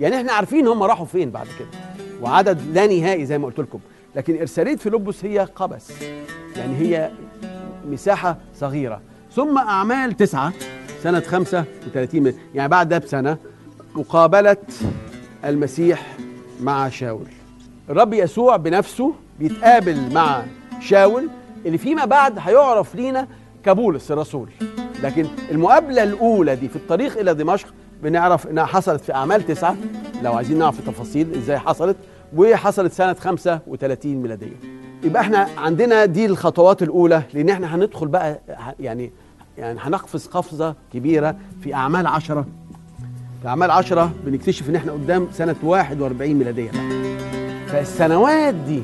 يعني 0.00 0.16
إحنا 0.16 0.32
عارفين 0.32 0.66
هم 0.66 0.82
راحوا 0.82 1.06
فين 1.06 1.30
بعد 1.30 1.46
كده. 1.58 1.68
وعدد 2.22 2.60
لا 2.74 2.86
نهائي 2.86 3.26
زي 3.26 3.38
ما 3.38 3.46
قلت 3.46 3.58
لكم. 3.58 3.78
لكن 4.16 4.38
ارساليه 4.40 4.76
فيلبس 4.76 5.24
هي 5.24 5.38
قبس. 5.38 5.90
يعني 6.56 6.76
هي 6.76 7.10
مساحة 7.90 8.36
صغيرة. 8.54 9.00
ثم 9.32 9.58
أعمال 9.58 10.16
تسعة 10.16 10.52
سنة 11.02 11.20
35 11.20 12.22
من- 12.22 12.34
يعني 12.54 12.68
بعد 12.68 12.88
ده 12.88 12.98
بسنة 12.98 13.36
مقابلة 13.94 14.56
المسيح 15.44 16.16
مع 16.60 16.88
شاول. 16.88 17.26
الرب 17.90 18.14
يسوع 18.14 18.56
بنفسه 18.56 19.14
بيتقابل 19.38 20.12
مع 20.14 20.42
شاول 20.80 21.28
اللي 21.66 21.78
فيما 21.78 22.04
بعد 22.04 22.38
هيعرف 22.38 22.94
لينا 22.94 23.28
كبولس 23.64 24.10
الرسول. 24.10 24.48
لكن 25.04 25.26
المقابلة 25.50 26.02
الأولى 26.02 26.56
دي 26.56 26.68
في 26.68 26.76
الطريق 26.76 27.18
إلى 27.18 27.34
دمشق 27.34 27.68
بنعرف 28.02 28.46
إنها 28.46 28.64
حصلت 28.64 29.00
في 29.00 29.14
أعمال 29.14 29.46
تسعة. 29.46 29.76
لو 30.22 30.32
عايزين 30.32 30.58
نعرف 30.58 30.78
التفاصيل 30.78 31.34
إزاي 31.34 31.58
حصلت 31.58 31.96
وحصلت 32.36 32.92
سنة 32.92 33.12
35 33.12 34.16
ميلادية. 34.16 34.56
يبقى 35.02 35.22
إحنا 35.22 35.48
عندنا 35.58 36.04
دي 36.04 36.26
الخطوات 36.26 36.82
الأولى 36.82 37.22
لأن 37.34 37.48
إحنا 37.48 37.74
هندخل 37.74 38.08
بقى 38.08 38.40
يعني 38.80 39.12
يعني 39.58 39.78
هنقفز 39.82 40.26
قفزة 40.26 40.74
كبيرة 40.92 41.36
في 41.60 41.74
أعمال 41.74 42.06
عشرة. 42.06 42.46
في 43.42 43.48
أعمال 43.48 43.70
عشرة 43.70 44.10
بنكتشف 44.26 44.68
إن 44.70 44.76
إحنا 44.76 44.92
قدام 44.92 45.28
سنة 45.32 45.56
41 45.62 46.34
ميلادية. 46.34 46.70
فالسنوات 47.66 48.54
دي 48.54 48.82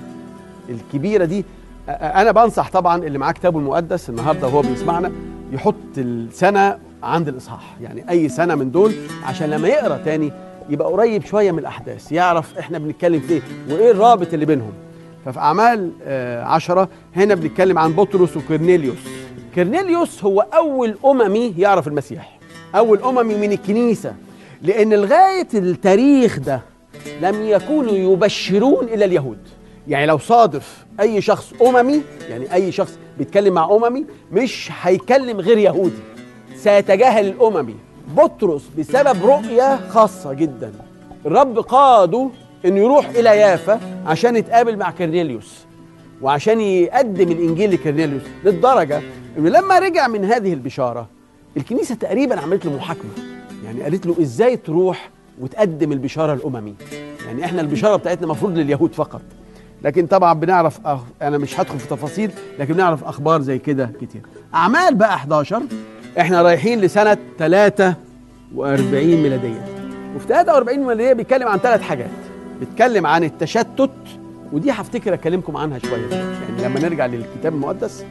الكبيرة 0.68 1.24
دي 1.24 1.44
أنا 1.88 2.32
بنصح 2.32 2.70
طبعا 2.70 3.04
اللي 3.04 3.18
معاه 3.18 3.32
كتابه 3.32 3.58
المقدس 3.58 4.10
النهارده 4.10 4.46
وهو 4.46 4.60
بيسمعنا 4.62 5.12
يحط 5.52 5.74
السنة 5.98 6.78
عند 7.02 7.28
الإصحاح. 7.28 7.76
يعني 7.80 8.10
أي 8.10 8.28
سنة 8.28 8.54
من 8.54 8.70
دول 8.70 8.92
عشان 9.24 9.50
لما 9.50 9.68
يقرأ 9.68 9.96
تاني 10.04 10.32
يبقى 10.70 10.88
قريب 10.88 11.24
شوية 11.24 11.52
من 11.52 11.58
الأحداث 11.58 12.12
يعرف 12.12 12.58
إحنا 12.58 12.78
بنتكلم 12.78 13.20
في 13.20 13.32
إيه 13.32 13.42
وإيه 13.70 13.90
الرابط 13.90 14.32
اللي 14.34 14.44
بينهم. 14.46 14.72
ففي 15.24 15.38
أعمال 15.38 15.90
آه، 16.04 16.44
عشرة 16.44 16.88
هنا 17.16 17.34
بنتكلم 17.34 17.78
عن 17.78 17.92
بطرس 17.92 18.36
وكورنيليوس. 18.36 18.98
كورنيليوس 19.54 20.24
هو 20.24 20.40
أول 20.40 20.96
أممي 21.04 21.54
يعرف 21.58 21.88
المسيح. 21.88 22.38
أول 22.74 23.02
أممي 23.02 23.34
من 23.34 23.52
الكنيسة. 23.52 24.14
لأن 24.62 24.94
لغاية 24.94 25.48
التاريخ 25.54 26.38
ده 26.38 26.60
لم 27.22 27.42
يكونوا 27.42 27.92
يبشرون 27.92 28.84
إلا 28.84 29.04
اليهود. 29.04 29.38
يعني 29.90 30.06
لو 30.06 30.18
صادف 30.18 30.84
أي 31.00 31.20
شخص 31.20 31.52
أممي 31.62 32.02
يعني 32.28 32.54
أي 32.54 32.72
شخص 32.72 32.98
بيتكلم 33.18 33.54
مع 33.54 33.70
أممي 33.76 34.06
مش 34.32 34.70
هيكلم 34.82 35.40
غير 35.40 35.58
يهودي. 35.58 36.02
سيتجاهل 36.56 37.26
الأممي. 37.26 37.76
بطرس 38.16 38.62
بسبب 38.78 39.24
رؤية 39.24 39.88
خاصة 39.88 40.32
جدا. 40.32 40.72
الرب 41.26 41.58
قاده 41.58 42.30
إنه 42.64 42.80
يروح 42.80 43.08
إلى 43.08 43.38
يافا 43.38 43.80
عشان 44.06 44.36
يتقابل 44.36 44.76
مع 44.76 44.90
كرنيليوس 44.90 45.54
وعشان 46.22 46.60
يقدم 46.60 47.32
الإنجيل 47.32 47.74
لكرنيليوس 47.74 48.22
للدرجة 48.44 49.02
إنه 49.38 49.48
لما 49.48 49.78
رجع 49.78 50.08
من 50.08 50.24
هذه 50.24 50.52
البشارة 50.52 51.06
الكنيسة 51.56 51.94
تقريبا 51.94 52.40
عملت 52.40 52.66
له 52.66 52.76
محاكمة. 52.76 53.10
يعني 53.64 53.82
قالت 53.82 54.06
له 54.06 54.16
إزاي 54.20 54.56
تروح 54.56 55.10
وتقدم 55.40 55.92
البشارة 55.92 56.32
الاممي 56.34 56.74
يعني 57.26 57.44
إحنا 57.44 57.60
البشارة 57.60 57.96
بتاعتنا 57.96 58.24
المفروض 58.24 58.58
لليهود 58.58 58.92
فقط. 58.94 59.22
لكن 59.82 60.06
طبعا 60.06 60.32
بنعرف 60.32 60.86
أخ... 60.86 61.00
أنا 61.22 61.38
مش 61.38 61.60
هدخل 61.60 61.78
في 61.78 61.88
تفاصيل 61.88 62.30
لكن 62.58 62.74
بنعرف 62.74 63.04
أخبار 63.04 63.40
زي 63.42 63.58
كده 63.58 63.90
كتير. 64.00 64.22
أعمال 64.54 64.94
بقى 64.94 65.14
11 65.14 65.62
إحنا 66.20 66.42
رايحين 66.42 66.80
لسنة 66.80 67.16
43 67.38 69.04
ميلادية. 69.22 69.64
وفي 70.16 70.26
43 70.28 70.78
ميلادية 70.78 71.12
بيتكلم 71.12 71.48
عن 71.48 71.58
ثلاث 71.58 71.80
حاجات. 71.82 72.10
بيتكلم 72.60 73.06
عن 73.06 73.24
التشتت 73.24 73.90
ودي 74.52 74.70
هفتكر 74.70 75.14
أكلمكم 75.14 75.56
عنها 75.56 75.78
شوية. 75.78 76.06
يعني 76.10 76.62
لما 76.64 76.80
نرجع 76.80 77.06
للكتاب 77.06 77.54
المقدس 77.54 78.04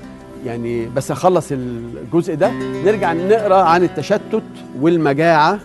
يعني 0.46 0.86
بس 0.86 1.12
أخلص 1.12 1.52
الجزء 1.52 2.36
ده. 2.36 2.52
نرجع 2.86 3.14
نقرأ 3.14 3.62
عن 3.64 3.84
التشتت 3.84 4.42
والمجاعة. 4.82 5.60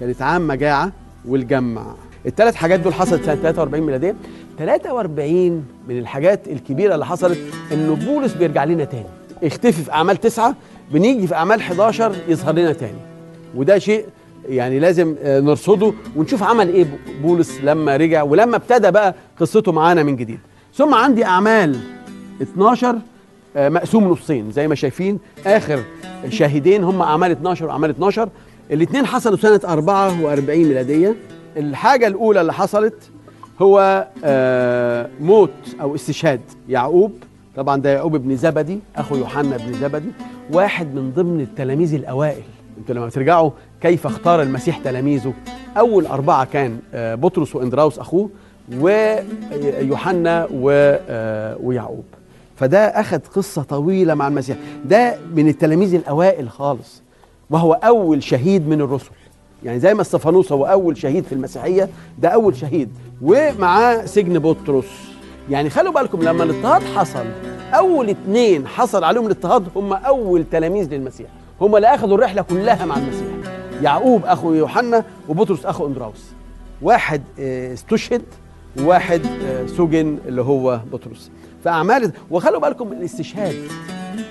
كانت 0.00 0.22
عام 0.22 0.46
مجاعة 0.46 0.92
والجمع. 1.28 1.82
الثلاث 2.26 2.54
حاجات 2.54 2.80
دول 2.80 2.94
حصلت 2.94 3.24
سنة 3.24 3.34
43 3.34 3.82
ميلادية. 3.82 4.14
43 4.58 5.64
من 5.88 5.98
الحاجات 5.98 6.48
الكبيرة 6.48 6.94
اللي 6.94 7.06
حصلت 7.06 7.38
إنه 7.72 7.94
بولس 7.94 8.32
بيرجع 8.34 8.64
لنا 8.64 8.84
تاني. 8.84 9.06
اختفي 9.42 9.82
في 9.82 9.92
أعمال 9.92 10.16
تسعة 10.16 10.54
بنيجي 10.92 11.26
في 11.26 11.34
أعمال 11.34 11.60
11 11.60 12.12
يظهر 12.28 12.54
لنا 12.54 12.72
تاني. 12.72 12.98
وده 13.56 13.78
شيء 13.78 14.04
يعني 14.48 14.78
لازم 14.78 15.14
آه، 15.22 15.40
نرصده 15.40 15.92
ونشوف 16.16 16.42
عمل 16.42 16.68
إيه 16.68 16.86
بولس 17.22 17.60
لما 17.62 17.96
رجع 17.96 18.22
ولما 18.22 18.56
ابتدى 18.56 18.90
بقى 18.90 19.14
قصته 19.40 19.72
معانا 19.72 20.02
من 20.02 20.16
جديد. 20.16 20.38
ثم 20.74 20.94
عندي 20.94 21.24
أعمال 21.24 21.76
12 22.42 22.96
آه، 23.56 23.68
مقسوم 23.68 24.04
نصين 24.08 24.50
زي 24.52 24.68
ما 24.68 24.74
شايفين. 24.74 25.18
آخر 25.46 25.82
شاهدين 26.28 26.84
هم 26.84 27.02
أعمال 27.02 27.30
12 27.30 27.66
وأعمال 27.66 27.90
12 27.90 28.28
الاثنين 28.70 29.06
حصلوا 29.06 29.36
سنة 29.36 29.60
44 29.64 30.58
ميلادية. 30.58 31.14
الحاجة 31.56 32.06
الأولى 32.06 32.40
اللي 32.40 32.52
حصلت 32.52 32.94
هو 33.62 34.06
آه، 34.24 35.08
موت 35.20 35.50
أو 35.80 35.94
استشهاد 35.94 36.40
يعقوب. 36.68 37.12
طبعا 37.56 37.80
ده 37.80 37.90
يعقوب 37.90 38.16
بن 38.16 38.36
زبدي 38.36 38.78
أخو 38.96 39.16
يوحنا 39.16 39.56
بن 39.56 39.72
زبدي 39.72 40.08
واحد 40.52 40.94
من 40.94 41.12
ضمن 41.12 41.40
التلاميذ 41.40 41.94
الأوائل. 41.94 42.42
أنتوا 42.78 42.94
لما 42.94 43.10
ترجعوا 43.10 43.50
كيف 43.80 44.06
اختار 44.06 44.42
المسيح 44.42 44.78
تلاميذه؟ 44.78 45.32
أول 45.78 46.06
أربعة 46.06 46.44
كان 46.44 46.78
آه، 46.94 47.14
بطرس 47.14 47.56
وإندراوس 47.56 47.98
أخوه 47.98 48.30
ويوحنا 48.80 50.48
آه، 50.64 51.56
ويعقوب. 51.62 52.04
فده 52.56 52.78
أخذ 52.78 53.18
قصة 53.18 53.62
طويلة 53.62 54.14
مع 54.14 54.28
المسيح. 54.28 54.56
ده 54.84 55.18
من 55.34 55.48
التلاميذ 55.48 55.94
الأوائل 55.94 56.50
خالص. 56.50 57.02
وهو 57.50 57.72
أول 57.72 58.22
شهيد 58.22 58.68
من 58.68 58.80
الرسل. 58.80 59.10
يعني 59.64 59.80
زي 59.80 59.94
ما 59.94 60.02
استفانوس 60.02 60.52
هو 60.52 60.66
أول 60.66 60.96
شهيد 60.96 61.24
في 61.24 61.32
المسيحية 61.32 61.88
ده 62.18 62.28
أول 62.28 62.56
شهيد. 62.56 62.90
ومعاه 63.22 64.06
سجن 64.06 64.38
بطرس. 64.38 64.84
يعني 65.50 65.70
خلوا 65.70 65.92
بالكم 65.92 66.22
لما 66.22 66.44
الاضطهاد 66.44 66.82
حصل 66.82 67.24
أول 67.72 68.08
اتنين 68.08 68.66
حصل 68.66 69.04
عليهم 69.04 69.26
الاضطهاد 69.26 69.64
هم 69.76 69.92
أول 69.92 70.44
تلاميذ 70.50 70.94
للمسيح. 70.94 71.26
هم 71.60 71.76
اللي 71.76 71.94
أخذوا 71.94 72.14
الرحلة 72.14 72.42
كلها 72.42 72.86
مع 72.86 72.96
المسيح. 72.96 73.26
يعقوب 73.82 74.24
أخو 74.24 74.54
يوحنا 74.54 75.04
وبطرس 75.28 75.66
أخو 75.66 75.86
أندراوس. 75.86 76.30
واحد 76.82 77.22
آه، 77.38 77.72
استشهد 77.72 78.22
وواحد 78.80 79.26
آه، 79.26 79.66
سجن 79.66 80.18
اللي 80.28 80.42
هو 80.42 80.80
بطرس. 80.92 81.30
فأعمال 81.64 82.12
وخلوا 82.30 82.60
بالكم 82.60 82.92
الاستشهاد 82.92 83.54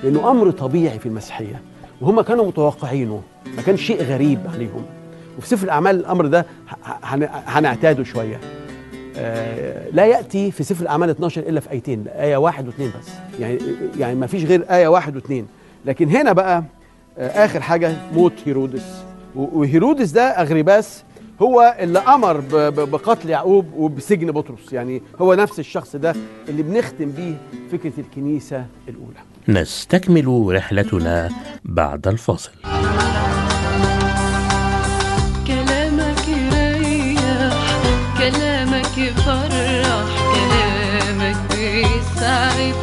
لأنه 0.03 0.32
أمر 0.32 0.51
طبيعي 0.51 0.99
في 0.99 1.05
المسيحية. 1.05 1.61
وهم 2.01 2.21
كانوا 2.21 2.45
متوقعينه. 2.45 3.21
ما 3.55 3.61
كانش 3.61 3.82
شيء 3.82 4.03
غريب 4.03 4.39
عليهم. 4.53 4.86
وفي 5.38 5.47
سفر 5.47 5.63
الأعمال 5.65 5.95
الأمر 5.95 6.25
ده 6.25 6.45
هنعتاده 7.47 8.03
شوية. 8.03 8.39
آه، 9.17 9.89
لا 9.93 10.05
يأتي 10.05 10.51
في 10.51 10.63
سفر 10.63 10.81
الأعمال 10.83 11.09
12 11.09 11.41
إلا 11.41 11.59
في 11.59 11.71
آيتين 11.71 12.07
آية 12.07 12.38
واحد 12.38 12.67
واثنين 12.67 12.91
بس. 12.99 13.07
يعني 13.39 13.59
يعني 13.99 14.15
ما 14.15 14.27
فيش 14.27 14.43
غير 14.43 14.65
آية 14.71 14.88
واحد 14.88 15.15
واثنين 15.15 15.47
لكن 15.85 16.09
هنا 16.09 16.33
بقى 16.33 16.63
آه، 17.17 17.45
آخر 17.45 17.61
حاجة 17.61 17.95
موت 18.13 18.33
هيرودس. 18.45 19.03
وهيرودس 19.35 20.11
ده 20.11 20.21
اغرباس 20.23 21.03
هو 21.41 21.75
اللي 21.79 21.99
أمر 21.99 22.39
بقتل 22.69 23.29
يعقوب 23.29 23.73
وبسجن 23.77 24.31
بطرس. 24.31 24.73
يعني 24.73 25.01
هو 25.21 25.33
نفس 25.33 25.59
الشخص 25.59 25.95
ده 25.95 26.15
اللي 26.49 26.63
بنختم 26.63 27.11
بيه 27.11 27.33
فكرة 27.71 27.93
الكنيسة 27.97 28.65
الأولى. 28.88 29.19
نستكمل 29.61 30.45
رحلتنا 30.55 31.29
بعد 31.65 32.07
الفاصل. 32.07 32.51
يفرح 38.97 40.05
كلامك 40.33 41.37
بيسعد 41.51 42.73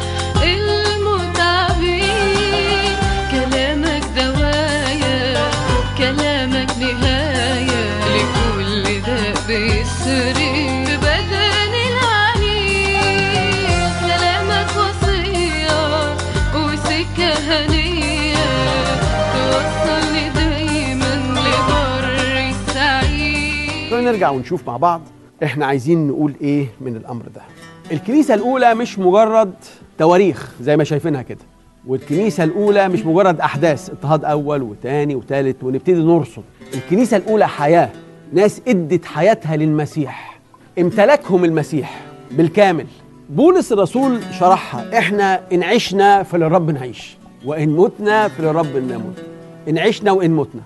المتعبين 1.65 2.95
كلامك 3.31 4.03
دوايا 4.17 5.49
كلامك 5.97 6.69
نهاية 6.79 7.85
لكل 8.15 9.01
ده 9.01 9.33
بيسري 9.47 10.85
كلامك 14.05 14.67
وصية 14.77 16.15
وسكة 16.55 17.33
هنية 17.33 18.45
توصلني 19.33 20.29
دايما 20.29 21.13
لبر 21.35 22.05
السعيد 22.49 23.93
نرجع 23.93 24.29
ونشوف 24.29 24.67
مع 24.67 24.77
بعض 24.77 25.01
إحنا 25.43 25.65
عايزين 25.65 26.07
نقول 26.07 26.33
إيه 26.41 26.67
من 26.81 26.95
الامر 26.95 27.23
ده؟ 27.35 27.41
الكنيسة 27.91 28.33
الأولى 28.33 28.75
مش 28.75 28.99
مجرد 28.99 29.53
تواريخ 29.97 30.51
زي 30.61 30.77
ما 30.77 30.83
شايفينها 30.83 31.21
كده 31.21 31.39
والكنيسة 31.87 32.43
الأولى 32.43 32.89
مش 32.89 33.05
مجرد 33.05 33.39
أحداث 33.39 33.89
اضطهاد 33.89 34.25
أول 34.25 34.61
وتاني 34.61 35.15
وتالت 35.15 35.63
ونبتدي 35.63 36.03
نرصد. 36.03 36.43
الكنيسة 36.73 37.17
الأولى 37.17 37.47
حياة 37.47 37.89
ناس 38.33 38.61
إدت 38.67 39.05
حياتها 39.05 39.55
للمسيح 39.55 40.39
امتلكهم 40.79 41.45
المسيح 41.45 42.01
بالكامل. 42.31 42.85
بولس 43.29 43.71
الرسول 43.71 44.19
شرحها 44.39 44.97
إحنا 44.97 45.41
إن 45.53 45.63
عشنا 45.63 46.23
فللرب 46.23 46.71
نعيش 46.71 47.17
وإن 47.45 47.69
متنا 47.69 48.27
فللرب 48.27 48.77
نموت. 48.77 49.23
إن 49.69 49.77
عشنا 49.77 50.11
وإن 50.11 50.31
متنا. 50.31 50.61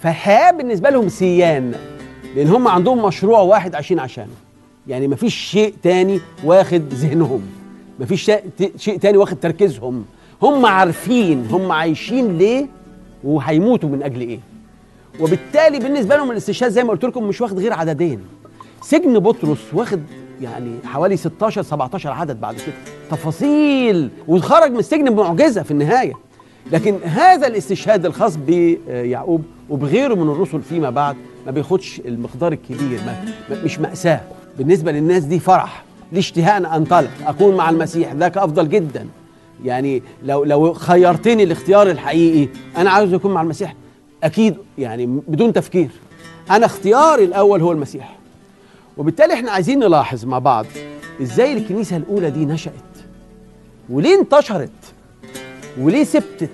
فالحياه 0.00 0.50
بالنسبة 0.50 0.90
لهم 0.90 1.08
سيان. 1.08 1.74
لأن 2.36 2.48
هم 2.48 2.68
عندهم 2.68 3.06
مشروع 3.06 3.40
واحد 3.40 3.74
عايشين 3.74 3.98
عشانه. 3.98 4.32
يعني 4.88 5.08
مفيش 5.08 5.34
شيء 5.34 5.74
تاني 5.82 6.20
واخد 6.44 6.82
ذهنهم. 6.94 7.42
مفيش 8.00 8.30
شيء 8.76 8.98
تاني 8.98 9.18
واخد 9.18 9.40
تركيزهم. 9.40 10.04
هم 10.42 10.66
عارفين 10.66 11.46
هم 11.50 11.72
عايشين 11.72 12.38
ليه 12.38 12.66
وهيموتوا 13.24 13.88
من 13.88 14.02
أجل 14.02 14.20
إيه. 14.20 14.38
وبالتالي 15.20 15.78
بالنسبة 15.78 16.16
لهم 16.16 16.30
الاستشهاد 16.30 16.70
زي 16.70 16.84
ما 16.84 16.90
قلت 16.90 17.04
لكم 17.04 17.24
مش 17.24 17.40
واخد 17.40 17.58
غير 17.58 17.72
عددين. 17.72 18.20
سجن 18.82 19.18
بطرس 19.18 19.58
واخد 19.72 20.00
يعني 20.42 20.76
حوالي 20.84 21.16
16 21.16 21.62
17 21.62 22.10
عدد 22.10 22.40
بعد 22.40 22.54
كده. 22.54 22.74
تفاصيل. 23.10 24.10
وخرج 24.28 24.70
من 24.70 24.78
السجن 24.78 25.14
بمعجزة 25.14 25.62
في 25.62 25.70
النهاية. 25.70 26.12
لكن 26.72 26.98
هذا 27.04 27.46
الاستشهاد 27.46 28.06
الخاص 28.06 28.36
بيعقوب 28.36 29.42
وبغيره 29.70 30.14
من 30.14 30.30
الرسل 30.32 30.62
فيما 30.62 30.90
بعد 30.90 31.16
ما 31.46 31.52
بياخدش 31.52 32.00
المقدار 32.00 32.52
الكبير 32.52 33.00
ما 33.06 33.24
مش 33.64 33.78
مأساة. 33.78 34.20
بالنسبة 34.58 34.92
للناس 34.92 35.24
دي 35.24 35.38
فرح 35.38 35.84
لي 36.12 36.18
اشتهاء 36.18 36.56
أن 36.56 36.66
أنطلق 36.66 37.10
أكون 37.26 37.56
مع 37.56 37.70
المسيح 37.70 38.12
ذاك 38.12 38.36
أفضل 38.38 38.68
جدا. 38.68 39.06
يعني 39.64 40.02
لو 40.24 40.44
لو 40.44 40.72
خيرتني 40.72 41.42
الاختيار 41.42 41.90
الحقيقي 41.90 42.48
أنا 42.76 42.90
عاوز 42.90 43.14
أكون 43.14 43.34
مع 43.34 43.42
المسيح. 43.42 43.74
أكيد 44.24 44.56
يعني 44.78 45.06
بدون 45.06 45.52
تفكير. 45.52 45.90
أنا 46.50 46.66
اختياري 46.66 47.24
الأول 47.24 47.60
هو 47.62 47.72
المسيح. 47.72 48.16
وبالتالي 48.96 49.34
إحنا 49.34 49.50
عايزين 49.50 49.78
نلاحظ 49.78 50.24
مع 50.24 50.38
بعض 50.38 50.66
إزاي 51.22 51.52
الكنيسة 51.52 51.96
الأولى 51.96 52.30
دي 52.30 52.44
نشأت. 52.46 52.72
وليه 53.90 54.18
انتشرت؟ 54.20 54.70
وليه 55.80 56.04
ثبتت 56.04 56.50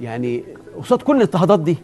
يعني 0.00 0.44
قصاد 0.82 1.02
كل 1.02 1.16
الاضطهادات 1.16 1.60
دي. 1.60 1.76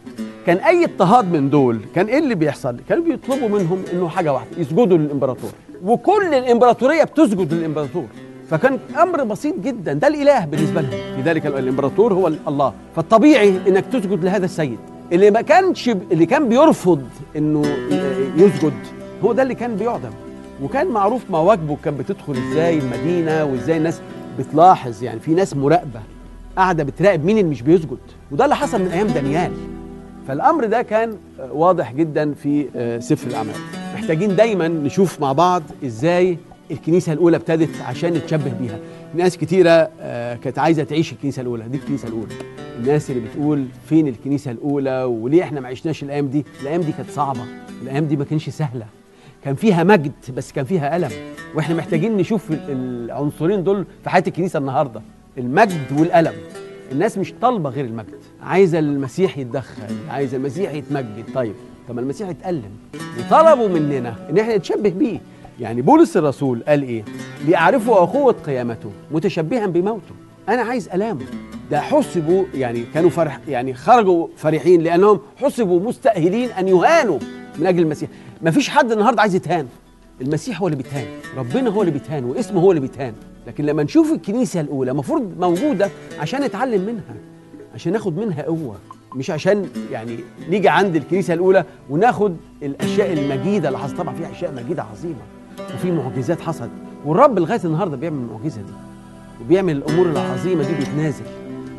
كان 0.47 0.57
أي 0.57 0.85
اضطهاد 0.85 1.33
من 1.33 1.51
دول 1.51 1.81
كان 1.95 2.07
إيه 2.07 2.19
اللي 2.19 2.35
بيحصل؟ 2.35 2.77
كانوا 2.89 3.05
بيطلبوا 3.05 3.49
منهم 3.49 3.83
إنه 3.93 4.09
حاجة 4.09 4.33
واحدة 4.33 4.51
يسجدوا 4.59 4.99
للإمبراطور. 4.99 5.51
وكل 5.85 6.35
الإمبراطورية 6.35 7.05
بتسجد 7.05 7.55
للإمبراطور. 7.55 8.05
فكان 8.51 8.79
أمر 9.03 9.25
بسيط 9.25 9.55
جدا 9.59 9.93
ده 9.93 10.09
الإله 10.09 10.45
بالنسبة 10.45 10.81
لهم. 10.81 11.21
لذلك 11.21 11.47
الإمبراطور 11.47 12.15
هو 12.15 12.33
الله. 12.49 12.73
فالطبيعي 12.97 13.61
إنك 13.69 13.85
تسجد 13.87 14.25
لهذا 14.25 14.45
السيد. 14.45 14.79
اللي 15.13 15.31
ما 15.31 15.41
كانش 15.41 15.89
اللي 15.89 16.27
كان 16.27 16.49
بيرفض 16.49 17.03
إنه 17.37 17.63
يسجد 18.37 18.75
هو 19.25 19.33
ده 19.33 19.43
اللي 19.43 19.55
كان 19.55 19.77
بيعدم. 19.77 20.11
وكان 20.63 20.87
معروف 20.87 21.31
مواكبه 21.31 21.77
كان 21.85 21.97
بتدخل 21.97 22.33
إزاي 22.33 22.79
المدينة 22.79 23.45
وإزاي 23.45 23.77
الناس 23.77 24.01
بتلاحظ. 24.39 25.03
يعني 25.03 25.21
في 25.21 25.35
ناس 25.35 25.57
مراقبة 25.57 26.01
قاعدة 26.57 26.85
بتراقب 26.85 27.25
مين 27.25 27.39
اللي 27.39 27.51
مش 27.51 27.63
بيسجد. 27.63 27.99
وده 28.31 28.45
اللي 28.45 28.57
حصل 28.57 28.81
من 28.81 28.89
أيام 28.89 29.07
دانيال. 29.07 29.53
فالأمر 30.29 30.65
ده 30.67 30.83
كان 30.83 31.17
واضح 31.51 31.93
جدا 31.93 32.35
في 32.35 32.67
آه، 32.77 32.99
سفر 32.99 33.29
الأعمال. 33.31 33.55
محتاجين 33.95 34.37
دايما 34.37 34.69
نشوف 34.69 35.21
مع 35.21 35.33
بعض 35.33 35.63
إزاي 35.85 36.39
الكنيسة 36.71 37.13
الأولى 37.13 37.37
ابتدت 37.37 37.81
عشان 37.81 38.13
نتشبه 38.13 38.53
بيها. 38.61 38.79
ناس 39.15 39.37
كتيرة 39.37 39.89
آه، 40.01 40.35
كانت 40.35 40.59
عايزة 40.59 40.85
تعيش 40.85 41.13
الكنيسة 41.13 41.43
الأولى. 41.43 41.65
دي 41.69 41.77
الكنيسة 41.79 42.09
الأولى. 42.09 42.35
الناس 42.79 43.11
اللي 43.11 43.29
بتقول 43.29 43.65
فين 43.89 44.09
الكنيسة 44.09 44.51
الأولى 44.51 45.05
وليه 45.05 45.43
إحنا 45.43 45.61
ما 45.61 45.69
عشناش 45.69 46.03
الأيام 46.03 46.27
دي؟ 46.29 46.45
الأيام 46.63 46.81
دي 46.81 46.93
كانت 46.93 47.11
صعبة. 47.11 47.41
الأيام 47.83 48.05
دي 48.05 48.17
ما 48.17 48.25
كانش 48.25 48.49
سهلة. 48.51 48.87
كان 49.45 49.55
فيها 49.55 49.85
مجد 49.85 50.13
بس 50.37 50.53
كان 50.53 50.65
فيها 50.65 50.97
ألم. 50.97 51.11
وإحنا 51.55 51.75
محتاجين 51.75 52.17
نشوف 52.17 52.51
ال- 52.51 52.61
العنصرين 52.71 53.65
دول 53.65 53.85
في 54.05 54.11
حياة 54.11 54.25
الكنيسة 54.27 54.59
النهاردة. 54.59 55.03
المجد 55.39 55.93
والألم. 55.99 56.33
الناس 56.93 57.19
مش 57.19 57.35
طالبة 57.43 57.71
غير 57.71 57.85
المجد. 57.85 58.15
عايزة 58.43 58.79
المسيح 58.79 59.39
يتدخل 59.39 59.83
عايزة 60.11 60.37
المسيح 60.37 60.73
يتمجد. 60.75 61.25
طيب 61.35 61.55
طب 61.89 61.95
ما 61.95 62.01
المسيح 62.01 62.29
اتألم 62.29 62.71
وطلبوا 63.19 63.69
مننا 63.69 64.15
إن 64.31 64.39
إحنا 64.39 64.57
نتشبه 64.57 64.89
بيه. 64.91 65.21
يعني 65.61 65.83
بولس 65.83 66.17
الرسول 66.17 66.63
قال 66.69 66.83
إيه؟ 66.83 67.05
ليعرفوا 67.47 67.95
قوة 67.97 68.33
قيامته 68.33 68.91
متشبها 69.11 69.67
بموته. 69.67 70.15
أنا 70.49 70.63
عايز 70.63 70.89
ألامه. 70.89 71.25
ده 71.71 71.81
حسبوا 71.81 72.45
يعني 72.55 72.85
كانوا 72.95 73.11
فرح 73.11 73.41
يعني 73.49 73.75
خرجوا 73.75 74.29
فرحين 74.37 74.83
لأنهم 74.83 75.21
حسبوا 75.37 75.81
مستأهلين 75.81 76.51
أن 76.51 76.69
يهانوا 76.69 77.19
من 77.59 77.67
أجل 77.67 77.83
المسيح. 77.83 78.09
مفيش 78.43 78.69
حد 78.69 78.93
النهارده 78.93 79.21
عايز 79.23 79.35
يتهان. 79.35 79.67
المسيح 80.21 80.61
هو 80.61 80.67
اللي 80.67 80.77
بيتهان. 80.77 81.07
ربنا 81.37 81.71
هو 81.71 81.81
اللي 81.81 81.93
بيتهان 81.93 82.25
واسمه 82.25 82.61
هو 82.61 82.71
اللي 82.71 82.81
بيتهان. 82.81 83.15
لكن 83.47 83.65
لما 83.67 83.83
نشوف 83.83 84.13
الكنيسة 84.13 84.61
الأولى 84.61 84.91
المفروض 84.91 85.33
موجودة 85.41 85.91
عشان 86.21 86.43
نتعلم 86.43 86.81
منها 86.83 87.15
عشان 87.75 87.93
ناخد 87.93 88.17
منها 88.19 88.43
قوة 88.43 88.77
مش 89.15 89.31
عشان 89.31 89.69
يعني 89.93 90.17
نيجي 90.51 90.69
عند 90.69 90.97
الكنيسة 90.97 91.35
الأولى 91.35 91.65
وناخد 91.91 92.37
الأشياء 92.63 93.13
المجيدة 93.13 93.69
اللي 93.69 93.79
حصلت 93.79 93.99
طبعا 93.99 94.15
فيها 94.15 94.31
أشياء 94.31 94.55
مجيدة 94.55 94.83
عظيمة 94.83 95.23
وفي 95.75 95.91
معجزات 95.93 96.41
حصلت. 96.41 96.71
والرب 97.05 97.39
لغاية 97.39 97.61
النهارده 97.65 97.97
بيعمل 97.97 98.19
المعجزة 98.19 98.63
دي 98.63 98.73
وبيعمل 99.45 99.77
الأمور 99.77 100.07
العظيمة 100.07 100.63
دي 100.67 100.75
بيتنازل. 100.75 101.25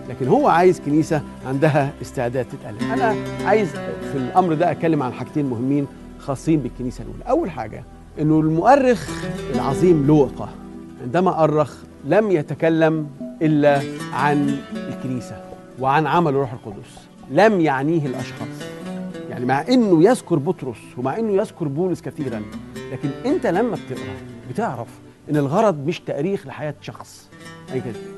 لكن 0.10 0.28
هو 0.28 0.48
عايز 0.48 0.80
كنيسة 0.80 1.22
عندها 1.46 1.94
استعداد 2.02 2.46
تتألم 2.46 2.92
أنا 2.92 3.16
عايز 3.46 3.70
في 4.12 4.16
الأمر 4.18 4.54
ده 4.54 4.72
أتكلم 4.72 5.04
عن 5.04 5.14
حاجتين 5.14 5.46
مهمين 5.46 5.88
خاصين 6.20 6.60
بالكنيسة 6.60 7.04
الأولى. 7.04 7.24
أول 7.30 7.52
حاجة 7.52 7.84
إنه 8.20 8.40
المؤرخ 8.40 9.10
العظيم 9.56 10.08
لوقا 10.08 10.50
عندما 11.04 11.44
أرخ 11.44 11.76
لم 12.06 12.32
يتكلم 12.32 13.08
إلا 13.42 13.82
عن 14.14 14.58
الكنيسة 14.76 15.42
وعن 15.80 16.08
عمل 16.08 16.32
الروح 16.32 16.54
القدس 16.54 16.96
لم 17.32 17.62
يعنيه 17.62 18.06
الأشخاص. 18.06 18.48
يعني 19.30 19.46
مع 19.46 19.62
أنه 19.70 20.04
يذكر 20.04 20.36
بطرس 20.36 20.78
ومع 20.98 21.18
أنه 21.20 21.34
يذكر 21.34 21.68
بولس 21.68 22.02
كثيرا 22.02 22.42
لكن 22.92 23.10
أنت 23.26 23.48
لما 23.48 23.76
بتقرأ 23.88 24.14
بتعرف 24.52 24.88
أن 25.30 25.38
الغرض 25.38 25.86
مش 25.88 26.00
تأريخ 26.00 26.48
لحياة 26.48 26.76
شخص 26.82 27.30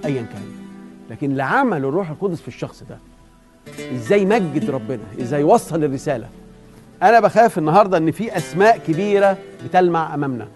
أي 0.06 0.14
كان- 0.14 0.52
لكن 1.10 1.36
لعمل 1.36 1.78
الروح 1.78 2.10
القدس 2.10 2.42
في 2.42 2.48
الشخص 2.48 2.84
ده 2.90 2.98
إزاي 3.96 4.22
يمجد 4.22 4.70
ربنا 4.70 5.04
إزاي 5.22 5.42
يوصل 5.42 5.84
الرسالة. 5.84 6.28
أنا 7.04 7.20
بخاف 7.20 7.58
النهارده 7.58 7.98
إن 7.98 8.12
في 8.12 8.38
أسماء 8.38 8.78
كبيرة 8.88 9.38
بتلمع 9.66 10.14
أمامنا. 10.16 10.48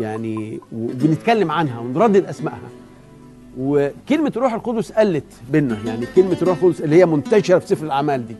يعني 0.00 0.60
وبنتكلم 0.72 1.50
عنها 1.50 1.80
ونردد 1.80 2.24
أسمائها. 2.24 2.68
وكلمة 3.58 4.32
الروح 4.36 4.54
القدس 4.54 4.92
قلت 4.92 5.24
بينا 5.52 5.78
يعني 5.86 6.06
كلمة 6.16 6.36
الروح 6.42 6.62
القدس 6.62 6.80
اللي 6.80 6.96
هي 6.96 7.06
منتشرة 7.06 7.58
في 7.58 7.66
سفر 7.66 7.86
الأعمال 7.86 8.28
دي 8.28 8.36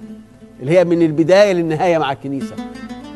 اللي 0.61 0.79
هي 0.79 0.85
من 0.85 1.03
البداية 1.03 1.53
للنهاية 1.53 1.99
مع 1.99 2.13
الكنيسة 2.13 2.55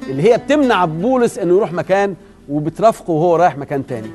اللي 0.09 0.23
هي 0.33 0.39
بتمنع 0.39 0.85
بولس 0.85 1.39
إنه 1.39 1.55
يروح 1.57 1.73
مكان 1.73 2.15
وبترافقه 2.49 3.11
وهو 3.11 3.37
رايح 3.37 3.59
مكان 3.59 3.87
تاني. 3.87 4.09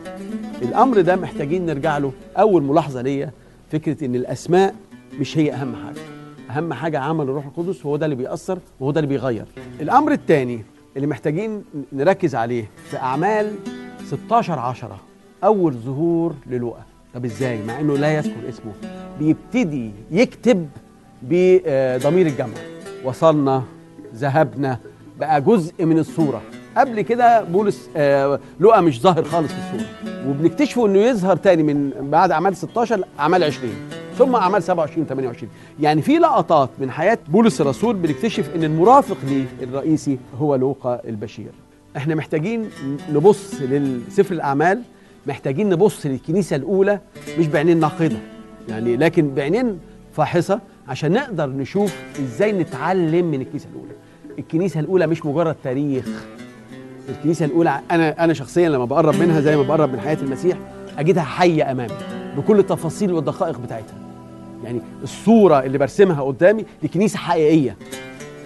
الأمر 0.62 1.02
ده 1.02 1.16
محتاجين 1.16 1.66
نرجع 1.66 1.98
له 1.98 2.12
أول 2.38 2.64
ملاحظة 2.64 3.02
ليا 3.02 3.32
فكرة 3.72 4.06
إن 4.06 4.16
الأسماء 4.16 4.76
مش 5.20 5.38
هي 5.38 5.54
أهم 5.54 5.76
حاجة. 5.76 6.02
أهم 6.58 6.74
حاجة 6.74 7.00
عمل 7.00 7.24
الروح 7.26 7.46
القدس 7.46 7.86
هو 7.86 7.98
ده 7.98 8.06
اللي 8.06 8.16
بيأثر 8.16 8.60
وهو 8.80 8.92
ده 8.92 9.00
اللي 9.00 9.10
بيغير. 9.10 9.46
الأمر 9.82 10.12
الثاني 10.12 10.64
اللي 10.96 11.08
محتاجين 11.08 11.64
نركز 11.94 12.36
عليه 12.36 12.70
في 12.90 12.98
أعمال 12.98 13.56
16 14.06 14.60
10 14.60 15.00
أول 15.44 15.74
ظهور 15.74 16.36
للوقا 16.48 16.84
طب 17.14 17.26
إزاي؟ 17.26 17.64
مع 17.64 17.80
إنه 17.80 17.98
لا 17.98 18.16
يذكر 18.16 18.50
اسمه. 18.50 18.72
بيبتدي 19.20 19.92
يكتب 20.12 20.70
بضمير 21.22 22.28
الجمع. 22.28 22.54
وصلنا 23.04 23.64
ذهبنا 24.16 24.80
بقى 25.20 25.42
جزء 25.42 25.86
من 25.86 26.00
الصورة. 26.00 26.42
قبل 26.78 27.02
كده 27.02 27.44
بولس 27.44 27.90
آه 27.96 28.40
لقى 28.60 28.84
مش 28.84 29.02
ظاهر 29.02 29.24
خالص 29.24 29.52
في 29.52 29.58
الصورة. 29.60 29.90
وبنكتشفه 30.30 30.86
إنه 30.86 31.00
يظهر 31.00 31.36
تاني 31.36 31.64
من 31.64 31.92
بعد 32.12 32.32
أعمال 32.32 32.56
16 32.58 33.04
اعمال 33.20 33.44
20 33.44 33.74
ثم 34.18 34.36
أعمال 34.36 34.64
27 34.64 35.06
28 35.08 35.50
يعني 35.80 36.02
في 36.02 36.18
لقطات 36.18 36.70
من 36.80 36.92
حياة 36.92 37.18
بولس 37.28 37.62
الرسول 37.62 37.96
بنكتشف 37.96 38.56
إن 38.56 38.64
المرافق 38.64 39.18
ليه 39.28 39.46
الرئيسي 39.62 40.18
هو 40.40 40.56
لوقا 40.56 41.02
البشير. 41.08 41.52
إحنا 41.98 42.16
محتاجين 42.16 42.70
نبص 43.14 43.54
لسفر 43.62 44.34
الأعمال 44.36 44.82
محتاجين 45.28 45.70
نبص 45.70 46.06
للكنيسة 46.06 46.56
الأولى 46.56 47.00
مش 47.40 47.48
بعينين 47.48 47.80
ناقدة. 47.80 48.18
يعني 48.70 48.98
لكن 48.98 49.34
بعينين 49.34 49.80
فاحصة 50.14 50.60
عشان 50.88 51.12
نقدر 51.12 51.50
نشوف 51.50 51.96
إزاي 52.20 52.52
نتعلم 52.52 53.26
من 53.32 53.42
الكنيسة 53.42 53.68
الأولى. 53.74 53.92
الكنيسة 54.40 54.80
الأولى 54.80 55.08
مش 55.08 55.26
مجرد 55.26 55.56
تاريخ. 55.64 56.06
الكنيسة 57.10 57.46
الأولى 57.46 57.80
أنا 57.92 58.24
أنا 58.24 58.34
شخصيا 58.34 58.70
لما 58.70 58.86
بقرب 58.86 59.16
منها 59.16 59.42
زي 59.42 59.58
ما 59.58 59.64
بقرب 59.64 59.94
من 59.94 60.00
حياة 60.00 60.18
المسيح 60.22 60.58
أجدها 60.98 61.24
حية 61.24 61.72
أمامي 61.72 61.94
بكل 62.38 62.60
التفاصيل 62.60 63.14
والدقائق 63.14 63.60
بتاعتها. 63.60 63.96
يعني 64.64 64.82
الصورة 65.04 65.60
اللي 65.60 65.78
برسمها 65.78 66.22
قدامي 66.24 66.66
دي 66.82 66.88
كنيسة 66.88 67.18
حقيقية 67.18 67.76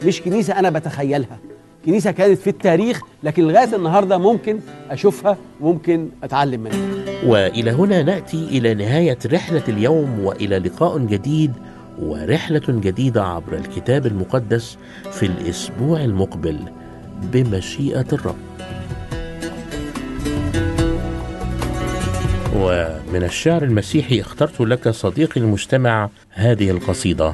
مش 0.05 0.21
كنيسة 0.21 0.59
أنا 0.59 0.69
بتخيلها. 0.69 1.37
كنيسة 1.85 2.11
كانت 2.11 2.39
في 2.39 2.49
التاريخ 2.49 3.01
لكن 3.23 3.43
لغاية 3.47 3.75
النهارده 3.75 4.17
ممكن 4.17 4.59
أشوفها 4.91 5.37
وممكن 5.61 6.09
أتعلم 6.23 6.59
منها. 6.61 6.77
وإلى 7.25 7.71
هنا 7.71 8.03
نأتي 8.03 8.37
إلى 8.51 8.73
نهاية 8.73 9.17
رحلة 9.25 9.63
اليوم 9.69 10.19
وإلى 10.23 10.59
لقاء 10.59 10.97
جديد 10.97 11.53
ورحلة 12.01 12.61
جديدة 12.69 13.23
عبر 13.23 13.53
الكتاب 13.53 14.05
المقدس 14.05 14.77
في 15.11 15.25
الأسبوع 15.25 16.03
المقبل. 16.03 16.59
بمشيئة 17.21 18.05
الرب. 18.13 18.35
ومن 22.55 23.23
الشعر 23.23 23.63
المسيحي 23.63 24.21
اخترت 24.21 24.61
لك 24.61 24.89
صديقي 24.89 25.41
المستمع 25.41 26.09
هذه 26.29 26.69
القصيدة 26.69 27.33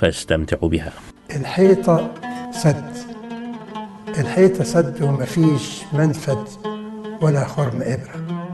فاستمتع 0.00 0.56
بها. 0.56 0.92
الحيطة 1.36 2.14
سد. 2.52 2.90
الحيطة 4.18 4.64
سد 4.64 5.02
ومفيش 5.02 5.82
منفذ 5.92 6.46
ولا 7.22 7.44
خرم 7.44 7.82
إبرة. 7.82 8.46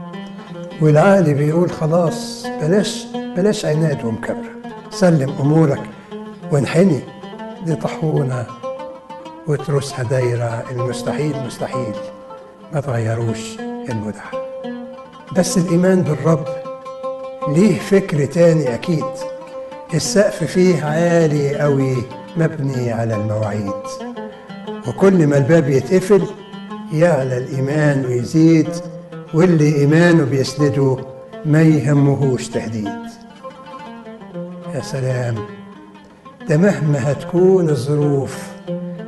والعقل 0.81 1.33
بيقول 1.33 1.71
خلاص 1.71 2.47
بلاش 2.61 3.05
بلاش 3.37 3.65
عناد 3.65 4.05
ومكبرة. 4.05 4.57
سلم 4.89 5.29
أمورك 5.39 5.81
وانحني 6.51 6.99
دي 7.65 7.75
وترسها 9.47 10.03
دايرة 10.03 10.63
المستحيل 10.71 11.35
مستحيل. 11.45 11.95
ما 12.73 12.81
تغيروش 12.81 13.57
المدح. 13.89 14.31
بس 15.37 15.57
الإيمان 15.57 16.01
بالرب 16.01 16.45
ليه 17.47 17.79
فكر 17.79 18.25
تاني 18.25 18.73
أكيد. 18.73 19.05
السقف 19.93 20.43
فيه 20.43 20.83
عالي 20.85 21.55
قوي 21.59 21.95
مبني 22.37 22.91
على 22.91 23.15
المواعيد. 23.15 23.71
وكل 24.87 25.27
ما 25.27 25.37
الباب 25.37 25.69
يتقفل 25.69 26.27
يعلى 26.93 27.37
الإيمان 27.37 28.05
ويزيد 28.05 28.69
واللي 29.33 29.75
إيمانه 29.75 30.23
بيسنده 30.25 30.97
ما 31.45 31.61
يهمهوش 31.61 32.47
تهديد. 32.47 32.89
يا 34.75 34.81
سلام. 34.81 35.35
ده 36.49 36.57
مهما 36.57 37.11
هتكون 37.11 37.69
الظروف 37.69 38.47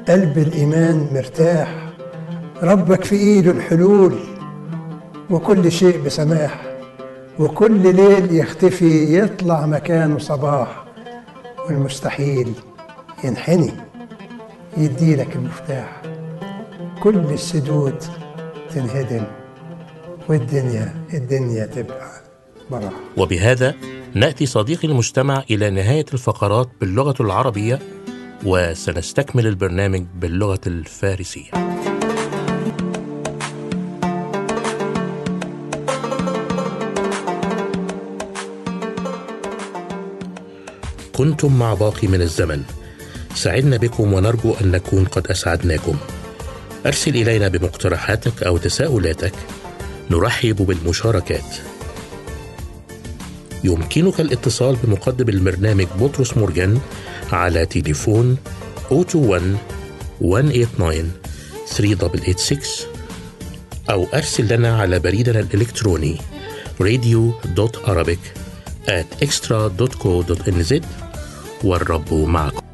قلب 0.09 0.37
الإيمان 0.37 1.07
مرتاح 1.13 1.89
ربك 2.63 3.03
في 3.03 3.15
إيده 3.15 3.51
الحلول 3.51 4.19
وكل 5.29 5.71
شيء 5.71 6.01
بسماح 6.01 6.61
وكل 7.39 7.95
ليل 7.95 8.35
يختفي 8.35 9.19
يطلع 9.19 9.65
مكانه 9.65 10.17
صباح 10.17 10.85
والمستحيل 11.67 12.53
ينحني 13.23 13.71
يديلك 14.77 15.35
المفتاح. 15.35 16.01
كل 17.03 17.17
السدود 17.17 18.03
تنهدم 18.75 19.23
والدنيا 20.29 20.93
الدنيا 21.13 21.65
تبقى 21.65 22.11
براح. 22.71 22.93
وبهذا 23.17 23.75
نأتي 24.13 24.45
صديقي 24.45 24.87
المستمع 24.87 25.43
إلى 25.51 25.69
نهاية 25.69 26.05
الفقرات 26.13 26.69
باللغة 26.81 27.15
العربية 27.19 27.79
وسنستكمل 28.45 29.47
البرنامج 29.47 30.03
باللغة 30.15 30.59
الفارسية. 30.67 31.51
كنتم 41.15 41.59
مع 41.59 41.73
باقي 41.73 42.07
من 42.07 42.21
الزمن. 42.21 42.63
سعدنا 43.35 43.77
بكم 43.77 44.13
ونرجو 44.13 44.53
أن 44.61 44.71
نكون 44.71 45.05
قد 45.05 45.27
أسعدناكم. 45.27 45.97
أرسل 46.85 47.15
إلينا 47.15 47.47
بمقترحاتك 47.47 48.43
أو 48.43 48.57
تساؤلاتك. 48.57 49.33
نرحب 50.11 50.55
بالمشاركات. 50.55 51.55
يمكنك 53.63 54.21
الاتصال 54.21 54.77
بمقدم 54.83 55.29
البرنامج 55.29 55.87
بطرس 55.99 56.37
مرجان 56.37 56.79
على 57.31 57.65
تليفون 57.65 58.37
021 58.91 59.57
189 60.21 61.11
3886 61.67 62.89
أو 63.89 64.07
أرسل 64.13 64.53
لنا 64.53 64.77
على 64.81 64.99
بريدنا 64.99 65.39
الإلكتروني 65.39 66.17
radio.arabic 66.83 68.23
at 68.87 69.25
extra.co.nz 69.25 70.83
والرب 71.63 72.13
معكم. 72.13 72.68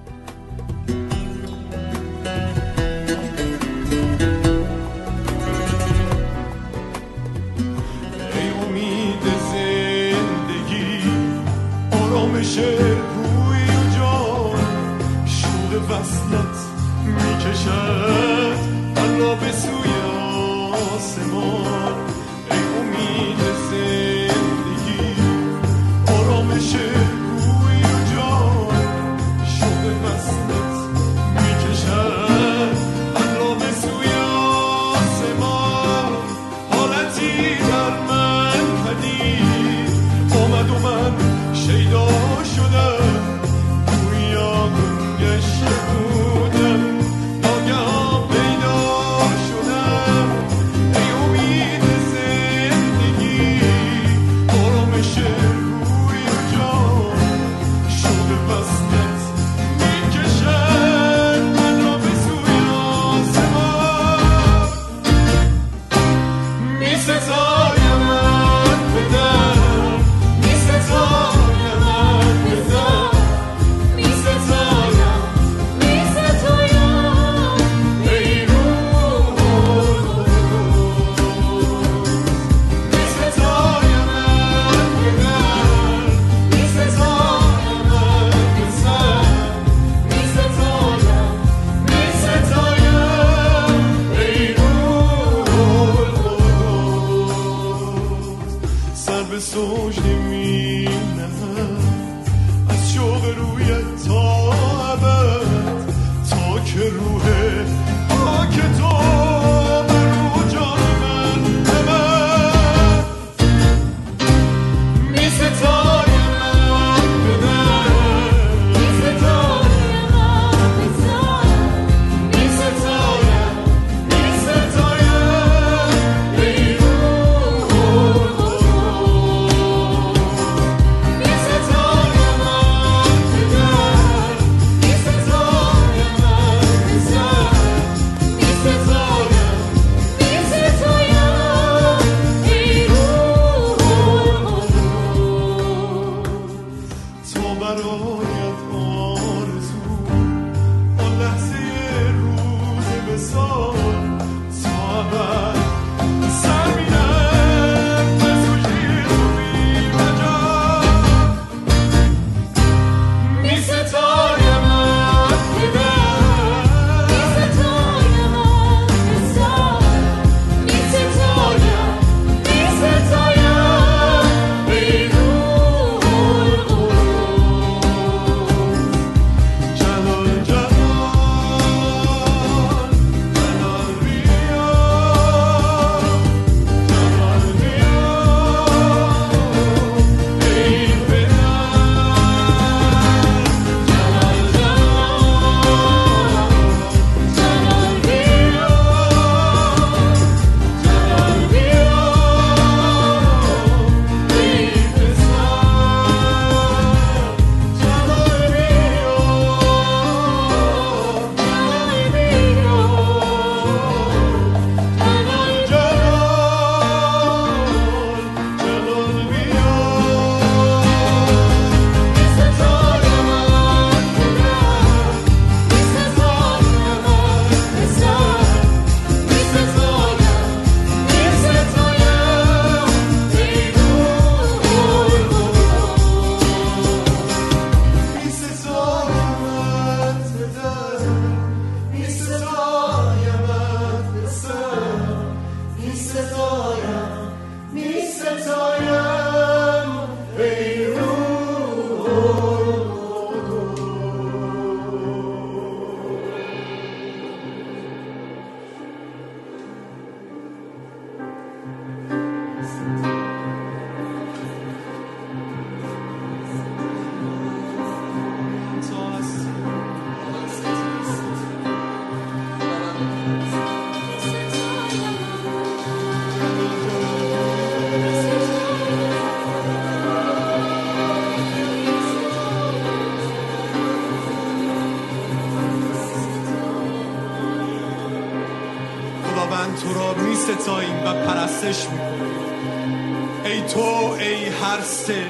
پرستش 291.66 291.90
می 291.90 291.98
کنیم 291.98 293.46
ای 293.46 293.62
تو 293.62 293.80
ای 294.20 294.46
هر 294.46 294.82
سه 294.82 295.26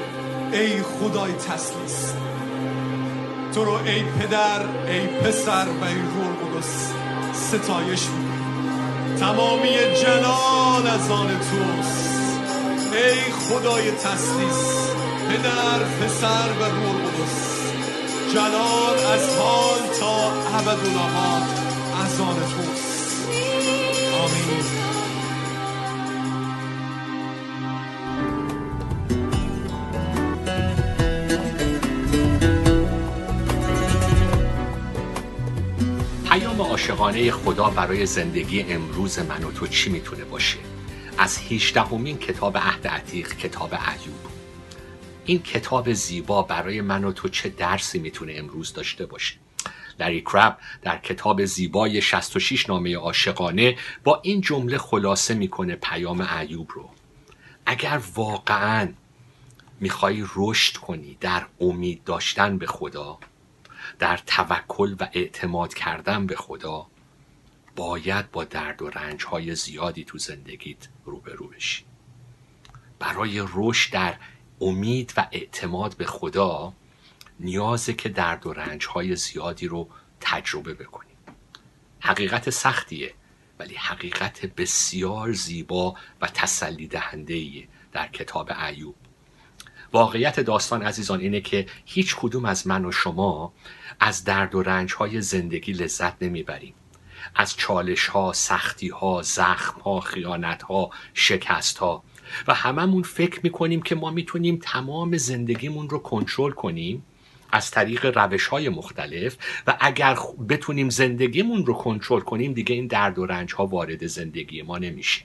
ای 0.52 0.82
خدای 0.82 1.32
تثلیث. 1.34 2.14
تو 3.54 3.66
رو 3.66 3.72
ای 3.72 4.04
پدر 4.04 4.62
ای 4.88 5.08
پسر 5.08 5.66
و 5.82 5.84
ای 5.86 5.96
روح 5.96 6.28
القدس 6.28 6.92
ستایش 7.34 8.08
می 8.08 8.26
تمامی 9.20 9.70
جلال 10.04 10.88
از 10.88 11.12
آن 11.12 11.28
توست. 11.28 12.20
ای 12.94 13.32
خدای 13.32 13.92
تثلیث 13.92 14.90
پدر 15.30 15.80
پسر 16.02 16.50
و 16.60 16.64
روح 16.64 16.96
القدس. 16.96 17.46
جلال 18.34 19.14
از 19.14 19.38
حال 19.38 19.80
تا 20.00 20.32
ابدالآباد 20.58 21.44
از 22.06 22.20
آن 22.20 22.36
توست. 22.36 23.30
آمین. 24.24 24.95
عاشقانه 36.86 37.32
خدا 37.32 37.70
برای 37.70 38.06
زندگی 38.06 38.62
امروز 38.62 39.20
من 39.20 39.44
و 39.44 39.52
تو 39.52 39.68
چی 39.68 39.90
می‌تونه 39.90 40.24
باشه؟ 40.24 40.58
از 41.18 41.38
18 41.38 41.82
همین 41.82 42.18
کتاب 42.18 42.58
عهد 42.58 42.88
عتیق 42.88 43.38
کتاب 43.38 43.74
ایوب. 43.74 44.32
این 45.26 45.42
کتاب 45.42 45.94
زیبا 45.94 46.42
برای 46.42 46.82
من 46.82 47.04
و 47.04 47.12
تو 47.12 47.30
چه 47.30 47.50
درسی 47.50 48.00
می‌تونه 48.00 48.34
امروز 48.36 48.74
داشته 48.74 49.06
باشه؟ 49.06 49.36
لری 50.00 50.22
کراب 50.22 50.58
در 50.82 50.98
کتاب 50.98 51.46
زیبای 51.46 52.02
66 52.02 52.70
نامه 52.70 52.96
عاشقانه 52.96 53.78
با 54.04 54.22
این 54.24 54.42
جمله 54.42 54.78
خلاصه 54.78 55.34
می‌کنه 55.34 55.76
پیام 55.76 56.22
ایوب 56.22 56.72
رو. 56.74 56.90
اگر 57.66 58.02
واقعا 58.16 58.94
می‌خوای 59.80 60.24
رشد 60.36 60.78
کنی 60.78 61.18
در 61.22 61.46
امید 61.62 62.04
داشتن 62.04 62.58
به 62.58 62.68
خدا 62.68 63.18
در 64.00 64.18
توکل 64.18 64.96
و 65.00 65.08
اعتماد 65.14 65.74
کردن 65.74 66.26
به 66.26 66.36
خدا 66.36 66.88
باید 67.76 68.32
با 68.32 68.44
درد 68.44 68.82
و 68.82 68.90
رنج 68.90 69.26
های 69.26 69.56
زیادی 69.56 70.04
تو 70.04 70.18
زندگیت 70.18 70.88
روبرو 71.06 71.48
بشی. 71.48 71.86
برای 73.00 73.48
رشد 73.54 73.94
در 73.94 74.16
امید 74.62 75.14
و 75.18 75.28
اعتماد 75.32 75.98
به 75.98 76.06
خدا 76.06 76.74
نیازه 77.40 77.94
که 77.94 78.10
درد 78.10 78.48
و 78.48 78.54
رنج 78.54 78.86
های 78.86 79.16
زیادی 79.16 79.68
رو 79.68 79.90
تجربه 80.22 80.74
بکنیم 80.74 81.16
حقیقت 82.00 82.50
سختیه 82.50 83.14
ولی 83.60 83.76
حقیقت 83.76 84.46
بسیار 84.46 85.32
زیبا 85.34 85.96
و 86.22 86.28
تسلی 86.28 86.88
دهنده 86.88 87.68
در 87.92 88.08
کتاب 88.08 88.52
ایوب. 88.68 88.96
واقعیت 89.94 90.40
داستان 90.40 90.82
عزیزان 90.82 91.20
اینه 91.20 91.42
که 91.42 91.66
هیچ 91.86 92.16
کدوم 92.16 92.46
از 92.46 92.68
من 92.68 92.86
و 92.86 92.92
شما 92.92 93.54
از 94.00 94.24
درد 94.24 94.56
و 94.56 94.64
رنج 94.64 94.94
های 94.94 95.22
زندگی 95.22 95.74
لذت 95.74 96.24
نمی‌بریم. 96.24 96.74
از 97.36 97.56
چالش 97.58 98.08
ها، 98.08 98.34
سختی 98.34 98.90
ها، 98.90 99.22
زخم 99.22 99.82
ها، 99.82 100.00
خیانت 100.00 100.64
ها، 100.64 100.90
شکست 101.14 101.78
ها 101.78 102.04
و 102.48 102.54
هممون 102.54 103.04
فکر 103.04 103.40
می‌کنیم 103.44 103.82
که 103.82 103.96
ما 103.96 104.12
می‌تونیم 104.12 104.60
تمام 104.64 105.18
زندگیمون 105.18 105.90
رو 105.90 106.00
کنترل 106.00 106.52
کنیم 106.52 107.04
از 107.52 107.72
طریق 107.72 108.18
روش 108.18 108.48
های 108.48 108.70
مختلف 108.70 109.38
و 109.68 109.78
اگر 109.80 110.18
بتونیم 110.50 110.90
زندگیمون 110.90 111.66
رو 111.66 111.74
کنترل 111.74 112.20
کنیم 112.20 112.54
دیگه 112.54 112.76
این 112.76 112.88
درد 112.88 113.20
و 113.20 113.26
رنج 113.26 113.54
ها 113.54 113.66
وارد 113.66 114.08
زندگی 114.08 114.62
ما 114.62 114.78
نمیشه 114.78 115.22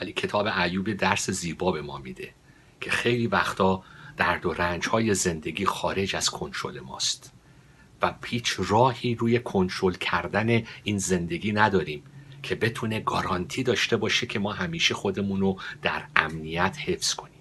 ولی 0.00 0.12
کتاب 0.12 0.46
ایوب 0.46 0.92
درس 0.92 1.30
زیبا 1.30 1.72
به 1.72 1.82
ما 1.82 1.98
میده. 1.98 2.34
که 2.80 2.90
خیلی 2.90 3.26
وقتا 3.26 3.82
درد 4.16 4.46
و 4.46 4.52
رنج 4.52 4.88
های 4.88 5.14
زندگی 5.14 5.66
خارج 5.66 6.16
از 6.16 6.30
کنترل 6.30 6.80
ماست 6.80 7.32
و 8.02 8.14
هیچ 8.24 8.54
راهی 8.58 9.14
روی 9.14 9.38
کنترل 9.38 9.94
کردن 9.94 10.62
این 10.84 10.98
زندگی 10.98 11.52
نداریم 11.52 12.02
که 12.42 12.54
بتونه 12.54 13.00
گارانتی 13.00 13.62
داشته 13.62 13.96
باشه 13.96 14.26
که 14.26 14.38
ما 14.38 14.52
همیشه 14.52 14.94
خودمون 14.94 15.40
رو 15.40 15.58
در 15.82 16.04
امنیت 16.16 16.76
حفظ 16.84 17.14
کنیم. 17.14 17.32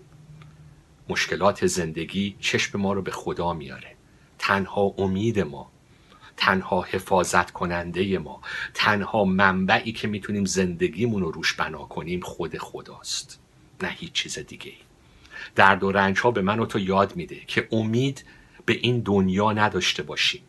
مشکلات 1.09 1.67
زندگی 1.67 2.35
چشم 2.39 2.79
ما 2.79 2.93
رو 2.93 3.01
به 3.01 3.11
خدا 3.11 3.53
میاره. 3.53 3.95
تنها 4.39 4.81
امید 4.81 5.39
ما 5.39 5.71
تنها 6.37 6.81
حفاظت 6.81 7.51
کننده 7.51 8.19
ما 8.19 8.41
تنها 8.73 9.25
منبعی 9.25 9.91
که 9.91 10.07
می‌تونیم 10.07 10.45
زندگیمون 10.45 11.21
رو 11.21 11.31
روش 11.31 11.53
بنا 11.53 11.85
کنیم 11.85 12.19
خود 12.19 12.57
خداست. 12.57 13.39
نه 13.81 13.89
هیچ 13.89 14.11
چیز 14.11 14.39
دیگه 14.39 14.71
ای 14.71 14.84
درد 15.55 15.83
و 15.83 15.91
رنج 15.91 16.19
ها 16.19 16.31
به 16.31 16.41
من 16.41 16.59
و 16.59 16.65
تو 16.65 16.79
یاد 16.79 17.15
میده 17.15 17.39
که 17.47 17.67
امید 17.71 18.25
به 18.65 18.73
این 18.81 18.99
دنیا 18.99 19.51
نداشته 19.51 20.03
باشیم. 20.03 20.41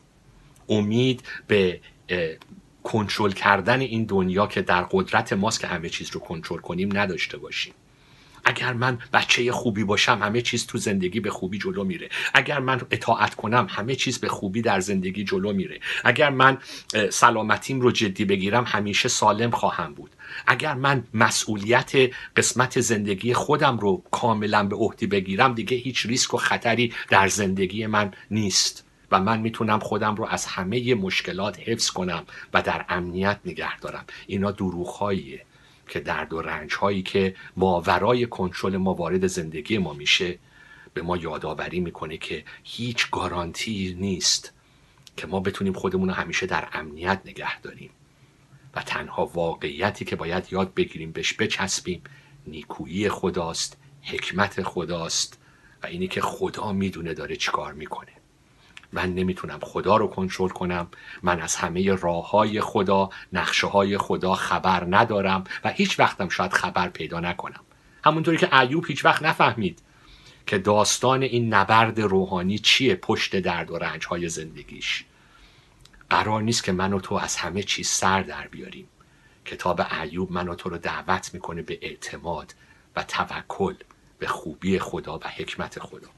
امید 0.68 1.22
به 1.46 1.80
کنترل 2.82 3.32
کردن 3.32 3.80
این 3.80 4.04
دنیا 4.04 4.46
که 4.46 4.62
در 4.62 4.82
قدرت 4.82 5.32
ماست 5.32 5.60
که 5.60 5.66
همه 5.66 5.88
چیز 5.88 6.10
رو 6.10 6.20
کنترل 6.20 6.58
کنیم 6.58 6.98
نداشته 6.98 7.38
باشیم. 7.38 7.74
اگر 8.46 8.72
من 8.72 8.98
بچه 9.12 9.52
خوبی 9.52 9.84
باشم 9.84 10.18
همه 10.22 10.42
چیز 10.42 10.66
تو 10.66 10.78
زندگی 10.78 11.20
به 11.20 11.30
خوبی 11.30 11.58
جلو 11.58 11.84
میره. 11.84 12.08
اگر 12.34 12.58
من 12.58 12.80
اطاعت 12.90 13.34
کنم 13.34 13.66
همه 13.70 13.94
چیز 13.94 14.18
به 14.18 14.28
خوبی 14.28 14.62
در 14.62 14.80
زندگی 14.80 15.24
جلو 15.24 15.52
میره. 15.52 15.80
اگر 16.04 16.30
من 16.30 16.58
سلامتیم 17.10 17.80
رو 17.80 17.90
جدی 17.90 18.24
بگیرم 18.24 18.64
همیشه 18.66 19.08
سالم 19.08 19.50
خواهم 19.50 19.94
بود. 19.94 20.10
اگر 20.46 20.74
من 20.74 21.04
مسئولیت 21.14 21.92
قسمت 22.36 22.80
زندگی 22.80 23.34
خودم 23.34 23.78
رو 23.78 24.02
کاملا 24.10 24.62
به 24.64 24.76
عهده 24.76 25.06
بگیرم 25.06 25.54
دیگه 25.54 25.76
هیچ 25.76 26.06
ریسک 26.06 26.34
و 26.34 26.36
خطری 26.36 26.92
در 27.08 27.28
زندگی 27.28 27.86
من 27.86 28.12
نیست. 28.30 28.82
و 29.10 29.20
من 29.20 29.40
می‌تونم 29.40 29.78
خودم 29.78 30.14
رو 30.14 30.26
از 30.30 30.46
همه 30.46 30.94
مشکلات 30.94 31.58
حفظ 31.68 31.90
کنم 31.90 32.24
و 32.54 32.62
در 32.62 32.84
امنیت 32.88 33.38
نگه 33.44 33.78
دارم. 33.78 34.04
اینا 34.26 34.50
دروغهاییه. 34.50 35.45
که 35.88 36.00
درد 36.00 36.32
و 36.32 36.42
رنج 36.42 36.74
هایی 36.74 37.02
که 37.02 37.34
ماورای 37.56 38.26
کنترل 38.26 38.76
ما 38.76 38.94
وارد 38.94 39.26
زندگی 39.26 39.78
ما 39.78 39.92
میشه 39.92 40.38
به 40.94 41.02
ما 41.02 41.16
یادآوری 41.16 41.80
می‌کنه 41.80 42.16
که 42.16 42.44
هیچ 42.64 43.10
گارانتی 43.10 43.96
نیست 44.00 44.52
که 45.16 45.26
ما 45.26 45.40
بتونیم 45.40 45.72
خودمون 45.72 46.08
رو 46.08 46.14
همیشه 46.14 46.46
در 46.46 46.68
امنیت 46.72 47.20
نگه 47.24 47.60
داریم 47.60 47.90
و 48.74 48.82
تنها 48.82 49.26
واقعیتی 49.26 50.04
که 50.04 50.16
باید 50.16 50.46
یاد 50.50 50.74
بگیریم 50.74 51.12
بهش 51.12 51.32
بچسبیم 51.32 52.02
نیکویی 52.46 53.08
خداست 53.08 53.76
حکمت 54.02 54.62
خداست 54.62 55.38
و 55.82 55.86
اینی 55.86 56.08
که 56.08 56.20
خدا 56.20 56.72
می‌دونه 56.72 57.14
داره 57.14 57.36
چیکار 57.36 57.72
می‌کنه. 57.72 58.12
من 58.92 59.14
نمی‌تونم 59.14 59.58
خدا 59.62 59.96
رو 59.96 60.06
کنترل 60.06 60.48
کنم. 60.48 60.88
من 61.22 61.40
از 61.40 61.56
همه 61.56 61.94
راه 61.94 62.30
های 62.30 62.60
خدا 62.60 63.10
نقشه 63.32 63.66
های 63.66 63.98
خدا 63.98 64.34
خبر 64.34 64.86
ندارم 64.88 65.44
و 65.64 65.70
هیچ 65.70 66.00
وقتم 66.00 66.28
شاید 66.28 66.52
خبر 66.52 66.88
پیدا 66.88 67.20
نکنم. 67.20 67.60
همونطوری 68.04 68.36
که 68.36 68.58
ایوب 68.58 68.86
هیچ 68.86 69.04
وقت 69.04 69.22
نفهمید 69.22 69.82
که 70.46 70.58
داستان 70.58 71.22
این 71.22 71.54
نبرد 71.54 72.00
روحانی 72.00 72.58
چیه 72.58 72.94
پشت 72.94 73.36
درد 73.36 73.70
و 73.70 73.78
رنج 73.78 74.06
های 74.06 74.28
زندگیش. 74.28 75.04
قرار 76.10 76.42
نیست 76.42 76.64
که 76.64 76.72
من 76.72 76.92
و 76.92 77.00
تو 77.00 77.14
از 77.14 77.36
همه 77.36 77.62
چیز 77.62 77.88
سر 77.88 78.22
در 78.22 78.48
بیاریم. 78.48 78.88
کتاب 79.44 79.82
ایوب 80.02 80.32
من 80.32 80.48
و 80.48 80.54
تو 80.54 80.70
رو 80.70 80.78
دعوت 80.78 81.34
می‌کنه 81.34 81.62
به 81.62 81.78
اعتماد 81.82 82.54
و 82.96 83.02
توکل 83.02 83.74
به 84.18 84.26
خوبی 84.26 84.78
خدا 84.78 85.18
و 85.18 85.28
حکمت 85.28 85.78
خدا. 85.78 86.08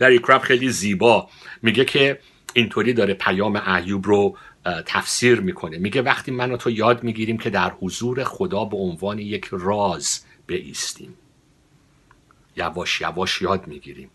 لری 0.00 0.18
کراب 0.18 0.42
خیلی 0.42 0.70
زیبا 0.70 1.28
میگه 1.62 1.84
که 1.84 2.20
اینطوری 2.54 2.92
داره 2.92 3.14
پیام 3.14 3.56
ایوب 3.56 4.06
رو 4.06 4.36
تفسیر 4.86 5.40
می‌کنه. 5.40 5.78
میگه 5.78 6.02
وقتی 6.02 6.30
من 6.30 6.52
و 6.52 6.56
تو 6.56 6.70
یاد 6.70 7.02
می‌گیریم 7.02 7.38
که 7.38 7.50
در 7.50 7.70
حضور 7.70 8.24
خدا 8.24 8.64
به 8.64 8.76
عنوان 8.76 9.18
یک 9.18 9.48
راز 9.52 10.24
بایستیم 10.46 11.14
یواش 12.56 13.00
یواش 13.00 13.42
یاد 13.42 13.66
می‌گیریم 13.66 14.10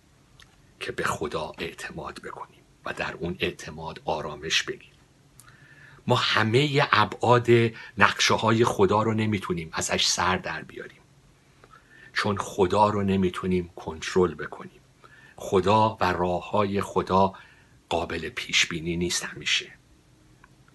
که 0.79 0.91
به 0.91 1.03
خدا 1.03 1.51
اعتماد 1.57 2.19
بکنیم 2.23 2.61
و 2.85 2.93
در 2.93 3.13
اون 3.19 3.35
اعتماد 3.39 4.01
آرامش 4.05 4.63
بگیریم. 4.63 4.91
ما 6.07 6.15
همه 6.15 6.87
ابعاد 6.91 7.47
نقشه 7.97 8.33
های 8.33 8.65
خدا 8.65 9.03
رو 9.03 9.13
نمی‌تونیم 9.13 9.69
ازش 9.73 10.05
سر 10.05 10.37
در 10.37 10.61
بیاریم. 10.61 11.01
چون 12.13 12.37
خدا 12.37 12.89
رو 12.89 13.03
نمی‌تونیم 13.03 13.69
کنترل 13.75 14.33
بکنیم. 14.33 14.80
خدا 15.43 15.97
و 16.01 16.13
راه 16.13 16.49
های 16.49 16.81
خدا 16.81 17.33
قابل 17.89 18.29
پیش 18.29 18.65
بینی 18.65 18.97
نیست 18.97 19.23
همیشه. 19.23 19.71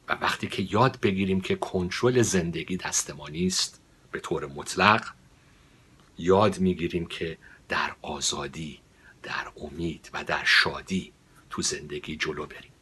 و 0.09 0.19
وقتی 0.21 0.47
که 0.49 0.67
یاد 0.71 1.01
بگیریم 1.01 1.41
که 1.41 1.57
کنترل 1.57 2.23
زندگی 2.23 2.77
دست 2.77 3.11
ما 3.11 3.29
نیست 3.29 3.81
به 4.13 4.21
طور 4.21 4.47
مطلق 4.47 5.07
یاد 6.19 6.59
می‌گیریم 6.59 7.07
که 7.07 7.39
در 7.69 7.93
آزادی 8.03 8.81
در 9.23 9.47
امید 9.57 10.11
و 10.13 10.25
در 10.25 10.45
شادی 10.45 11.13
تو 11.51 11.63
زندگی 11.63 12.17
جلو 12.17 12.47
بریم. 12.47 12.73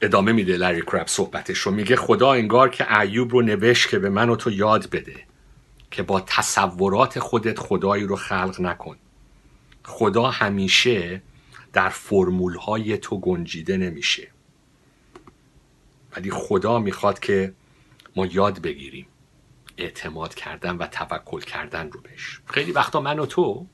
ادامه 0.00 0.32
میده 0.32 0.56
لری 0.56 0.82
کرب 0.82 1.06
صحبتش 1.06 1.58
رو. 1.58 1.72
میگه 1.72 1.96
خدا 1.96 2.32
انگار 2.32 2.68
که 2.68 3.00
ایوب 3.00 3.32
رو 3.32 3.42
نوشت 3.42 3.88
که 3.88 3.98
به 3.98 4.10
من 4.10 4.28
و 4.28 4.36
تو 4.36 4.50
یاد 4.50 4.90
بده 4.90 5.24
که 5.90 6.02
با 6.02 6.20
تصورات 6.20 7.18
خودت 7.18 7.58
خدایی 7.58 8.04
رو 8.04 8.16
خلق 8.16 8.60
نکن. 8.60 8.96
خدا 9.88 10.30
همیشه 10.30 11.22
در 11.72 11.88
فرمول 11.88 12.56
های 12.56 12.98
تو 12.98 13.20
گنجیده 13.20 13.76
نمیشه. 13.76 14.28
ولی 16.16 16.30
خدا 16.30 16.78
می‌خواد 16.78 17.18
که 17.18 17.54
ما 18.16 18.26
یاد 18.26 18.62
بگیریم 18.62 19.06
اعتماد 19.76 20.34
کردن 20.34 20.76
و 20.76 20.86
توکل 20.86 21.40
کردن 21.40 21.90
رو 21.90 22.00
بهش. 22.00 22.40
خیلی 22.46 22.72
وقتا 22.72 23.00
من 23.00 23.18
و 23.18 23.26
تو 23.26 23.66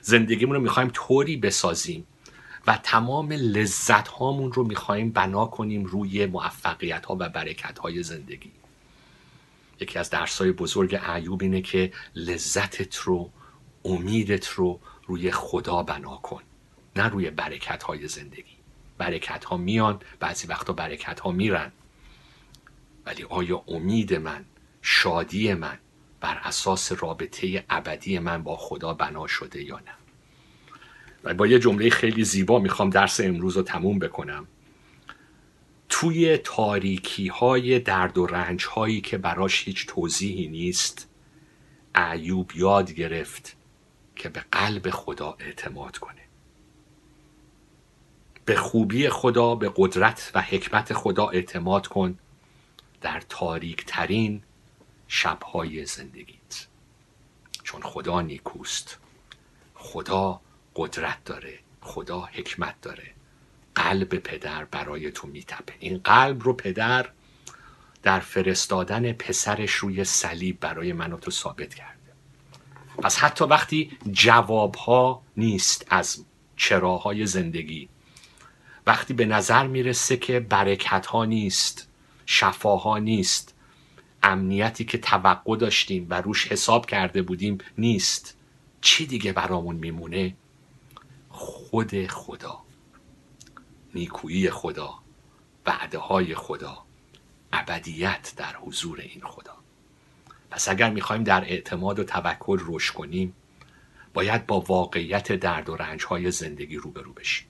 زندگیمون 0.00 0.56
رو 0.56 0.62
می‌خوایم 0.62 0.90
طوری 0.92 1.36
بسازیم 1.36 2.06
و 2.66 2.78
تمام 2.82 3.32
لذت 3.32 4.08
هامون 4.08 4.52
رو 4.52 4.64
می‌خوایم 4.64 5.10
بنا 5.10 5.46
کنیم 5.46 5.84
روی 5.84 6.26
موفقیت 6.26 7.06
ها 7.06 7.16
و 7.20 7.28
برکت 7.28 7.78
های 7.78 8.02
زندگی. 8.02 8.52
یکی 9.80 9.98
از 9.98 10.10
درس 10.10 10.40
های 10.40 10.52
بزرگ 10.52 11.00
ایوب 11.14 11.42
اینه 11.42 11.62
که 11.62 11.92
لذتت 12.14 12.96
رو 12.96 13.30
امیدت 13.84 14.48
رو 14.48 14.80
روی 15.06 15.30
خدا 15.30 15.82
بنا 15.82 16.16
کن 16.16 16.42
نه 16.96 17.08
روی 17.08 17.30
برکت 17.30 17.82
های 17.82 18.08
زندگی. 18.08 18.56
برکت 18.98 19.44
ها 19.44 19.56
میان 19.56 20.00
بعضی 20.20 20.46
وقتا 20.46 20.72
برکت 20.72 21.20
ها 21.20 21.30
میرن. 21.30 21.72
ولی 23.06 23.22
آیا 23.22 23.62
امید 23.68 24.14
من 24.14 24.44
شادی 24.82 25.54
من 25.54 25.78
بر 26.20 26.40
اساس 26.44 26.92
رابطه 26.92 27.64
ابدی 27.70 28.18
من 28.18 28.42
با 28.42 28.56
خدا 28.56 28.94
بنا 28.94 29.26
شده 29.26 29.62
یا 29.62 29.76
نه؟ 29.76 29.94
و 31.24 31.34
با 31.34 31.46
یه 31.46 31.58
جمله 31.58 31.90
خیلی 31.90 32.24
زیبا 32.24 32.58
می‌خوام 32.58 32.90
درس 32.90 33.20
امروز 33.20 33.56
رو 33.56 33.62
تموم 33.62 33.98
بکنم. 33.98 34.46
توی 35.88 36.36
تاریکی 36.36 37.28
های 37.28 37.78
درد 37.78 38.18
و 38.18 38.26
رنج 38.26 38.64
هایی 38.64 39.00
که 39.00 39.18
براش 39.18 39.64
هیچ 39.64 39.86
توضیحی 39.86 40.48
نیست 40.48 41.08
ایوب 42.12 42.52
یاد 42.54 42.92
گرفت 42.92 43.55
که 44.16 44.28
به 44.28 44.44
قلب 44.52 44.90
خدا 44.90 45.36
اعتماد 45.38 45.98
کنه. 45.98 46.22
به 48.44 48.56
خوبی 48.56 49.08
خدا 49.08 49.54
به 49.54 49.72
قدرت 49.76 50.30
و 50.34 50.42
حکمت 50.42 50.92
خدا 50.92 51.28
اعتماد 51.28 51.86
کن 51.86 52.18
در 53.00 53.22
تاریک 53.28 53.84
ترین 53.86 54.42
شبهای 55.08 55.84
زندگیت. 55.84 56.66
چون 57.62 57.82
خدا 57.82 58.20
نیکوست 58.20 58.98
خدا 59.74 60.40
قدرت 60.74 61.24
داره 61.24 61.58
خدا 61.80 62.20
حکمت 62.20 62.80
داره. 62.82 63.14
قلب 63.74 64.08
پدر 64.08 64.64
برای 64.64 65.10
تو 65.10 65.26
میتپه. 65.26 65.74
این 65.78 65.98
قلب 65.98 66.42
رو 66.42 66.52
پدر 66.52 67.10
در 68.02 68.20
فرستادن 68.20 69.12
پسرش 69.12 69.74
روی 69.74 70.04
صلیب 70.04 70.60
برای 70.60 70.92
من 70.92 71.12
و 71.12 71.16
تو 71.16 71.30
ثابت 71.30 71.74
کرده 71.74 71.95
پس 73.02 73.16
حتی 73.18 73.44
وقتی 73.44 73.90
جوابها 74.12 75.22
نیست 75.36 75.86
از 75.90 76.24
چراهای 76.56 77.26
زندگی. 77.26 77.88
وقتی 78.86 79.14
به 79.14 79.24
نظر 79.24 79.66
می‌رسه 79.66 80.16
که 80.16 80.40
برکت 80.40 81.06
ها 81.06 81.24
نیست 81.24 81.88
شفاها 82.26 82.98
نیست 82.98 83.54
امنیتی 84.22 84.84
که 84.84 84.98
توقع 84.98 85.56
داشتیم 85.56 86.06
و 86.10 86.20
روش 86.20 86.52
حساب 86.52 86.86
کرده 86.86 87.22
بودیم 87.22 87.58
نیست 87.78 88.36
چی 88.80 89.06
دیگه 89.06 89.32
برامون 89.32 89.76
میمونه؟ 89.76 90.36
خود 91.28 92.06
خدا. 92.06 92.62
نیکویی 93.94 94.50
خدا. 94.50 94.94
وعده 95.66 95.98
های 95.98 96.34
خدا. 96.34 96.78
ابدیت 97.52 98.32
در 98.36 98.56
حضور 98.56 99.00
این 99.00 99.22
خدا. 99.24 99.55
پس 100.56 100.68
اگر 100.68 100.90
می‌خوایم 100.90 101.22
در 101.24 101.44
اعتماد 101.44 101.98
و 101.98 102.04
توکل 102.04 102.58
رشد 102.66 102.94
کنیم 102.94 103.34
باید 104.14 104.46
با 104.46 104.60
واقعیت 104.60 105.32
درد 105.32 105.68
و 105.68 105.76
رنج 105.76 106.04
های 106.04 106.30
زندگی 106.30 106.76
روبرو 106.76 107.12
بشیم. 107.12 107.46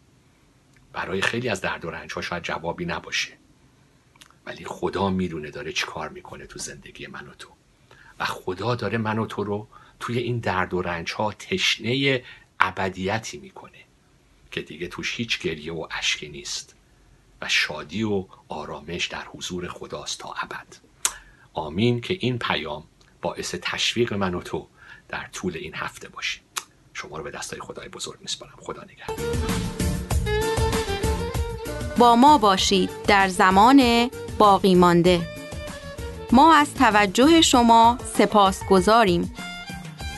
برای 0.92 1.22
خیلی 1.22 1.48
از 1.48 1.61
درد 1.61 1.84
و 1.84 1.90
رنج 1.90 2.12
ها 2.12 2.20
شاید 2.20 2.42
جوابی 2.42 2.84
نباشه. 2.84 3.32
ولی 4.46 4.64
خدا 4.64 5.11
می‌دونه 5.11 5.50
داره 5.50 5.72
چی 5.72 5.86
کار 5.86 6.09
می‌کنه 6.09 6.46
تو 6.46 6.59
زندگی 6.59 7.07
من 7.07 7.26
و 7.26 7.34
تو. 7.38 7.48
و 8.18 8.24
خدا 8.24 8.74
داره 8.74 8.98
من 8.98 9.18
و 9.18 9.26
تو 9.26 9.44
رو 9.44 9.68
توی 10.00 10.18
این 10.18 10.38
درد 10.38 10.74
و 10.74 10.82
رنج 10.82 11.12
ها 11.12 11.32
تشنه 11.32 12.22
ابدیتی 12.61 13.38
می‌کنه 13.38 13.78
که 14.50 14.62
دیگه 14.62 14.88
توش 14.88 15.16
هیچ 15.16 15.40
گریه 15.40 15.72
و 15.72 15.86
اشکی 15.90 16.28
نیست 16.28 16.74
و 17.40 17.48
شادی 17.48 18.02
و 18.02 18.26
آرامش 18.48 19.07
در 19.07 19.24
حضور 19.24 19.68
خداست 19.68 20.18
تا 20.18 20.32
ابد. 20.32 20.76
آمین 21.52 22.00
که 22.00 22.18
این 22.20 22.38
پیام 22.38 22.84
باعث 23.20 23.54
تشویق 23.62 24.14
من 24.14 24.34
و 24.34 24.42
تو 24.42 24.68
در 25.08 25.26
طول 25.32 25.56
این 25.56 25.74
هفته 25.74 26.08
باشه 26.08 26.40
شما 26.96 27.16
رو 27.16 27.24
به 27.24 27.30
دستای 27.30 27.60
خدای 27.60 27.88
بزرگ 27.88 28.20
میسپارم. 28.20 28.52
خدا 28.60 28.82
نگهدار. 28.82 29.36
با 31.98 32.16
ما 32.16 32.38
باشید 32.38 32.90
در 33.06 33.28
زمان 33.28 34.10
باقی 34.38 34.74
مانده. 34.74 35.20
ما 36.32 36.54
از 36.54 36.74
توجه 36.74 37.40
شما 37.40 37.98
سپاس 38.18 38.64
گذاریم. 38.64 39.34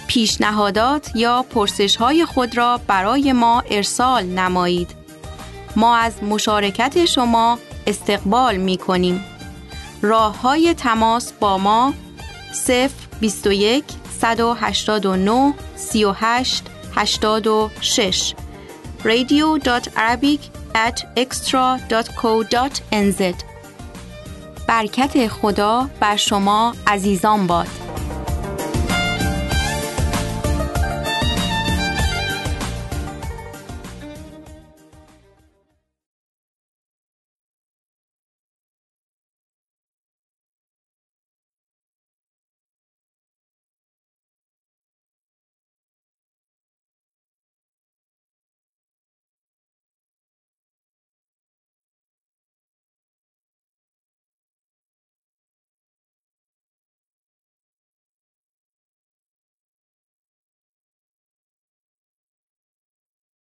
پیشنهادات 0.07 1.11
یا 1.15 1.43
پرسش 1.51 1.97
های 1.97 2.25
خود 2.25 2.57
را 2.57 2.81
برای 2.87 3.33
ما 3.33 3.61
ارسال 3.61 4.25
نمایید. 4.25 4.95
ما 5.77 5.97
از 5.97 6.23
مشارکت 6.23 7.05
شما 7.05 7.59
استقبال 7.87 8.57
می 8.57 8.77
کنیم 8.77 9.25
راه 10.03 10.41
های 10.41 10.75
تماس 10.75 11.33
با 11.33 11.59
ما 11.59 11.95
0 12.53 12.91
21 13.21 13.85
189 14.21 15.55
38 15.77 16.65
86 16.97 18.35
radio.arabic 19.05 20.41
at 20.75 21.07
extra.co.nz 21.17 22.43
برکت 24.69 25.29
خدا 25.29 25.89
بر 26.01 26.17
شما 26.17 26.75
عزیزان 26.87 27.47
باد 27.47 27.69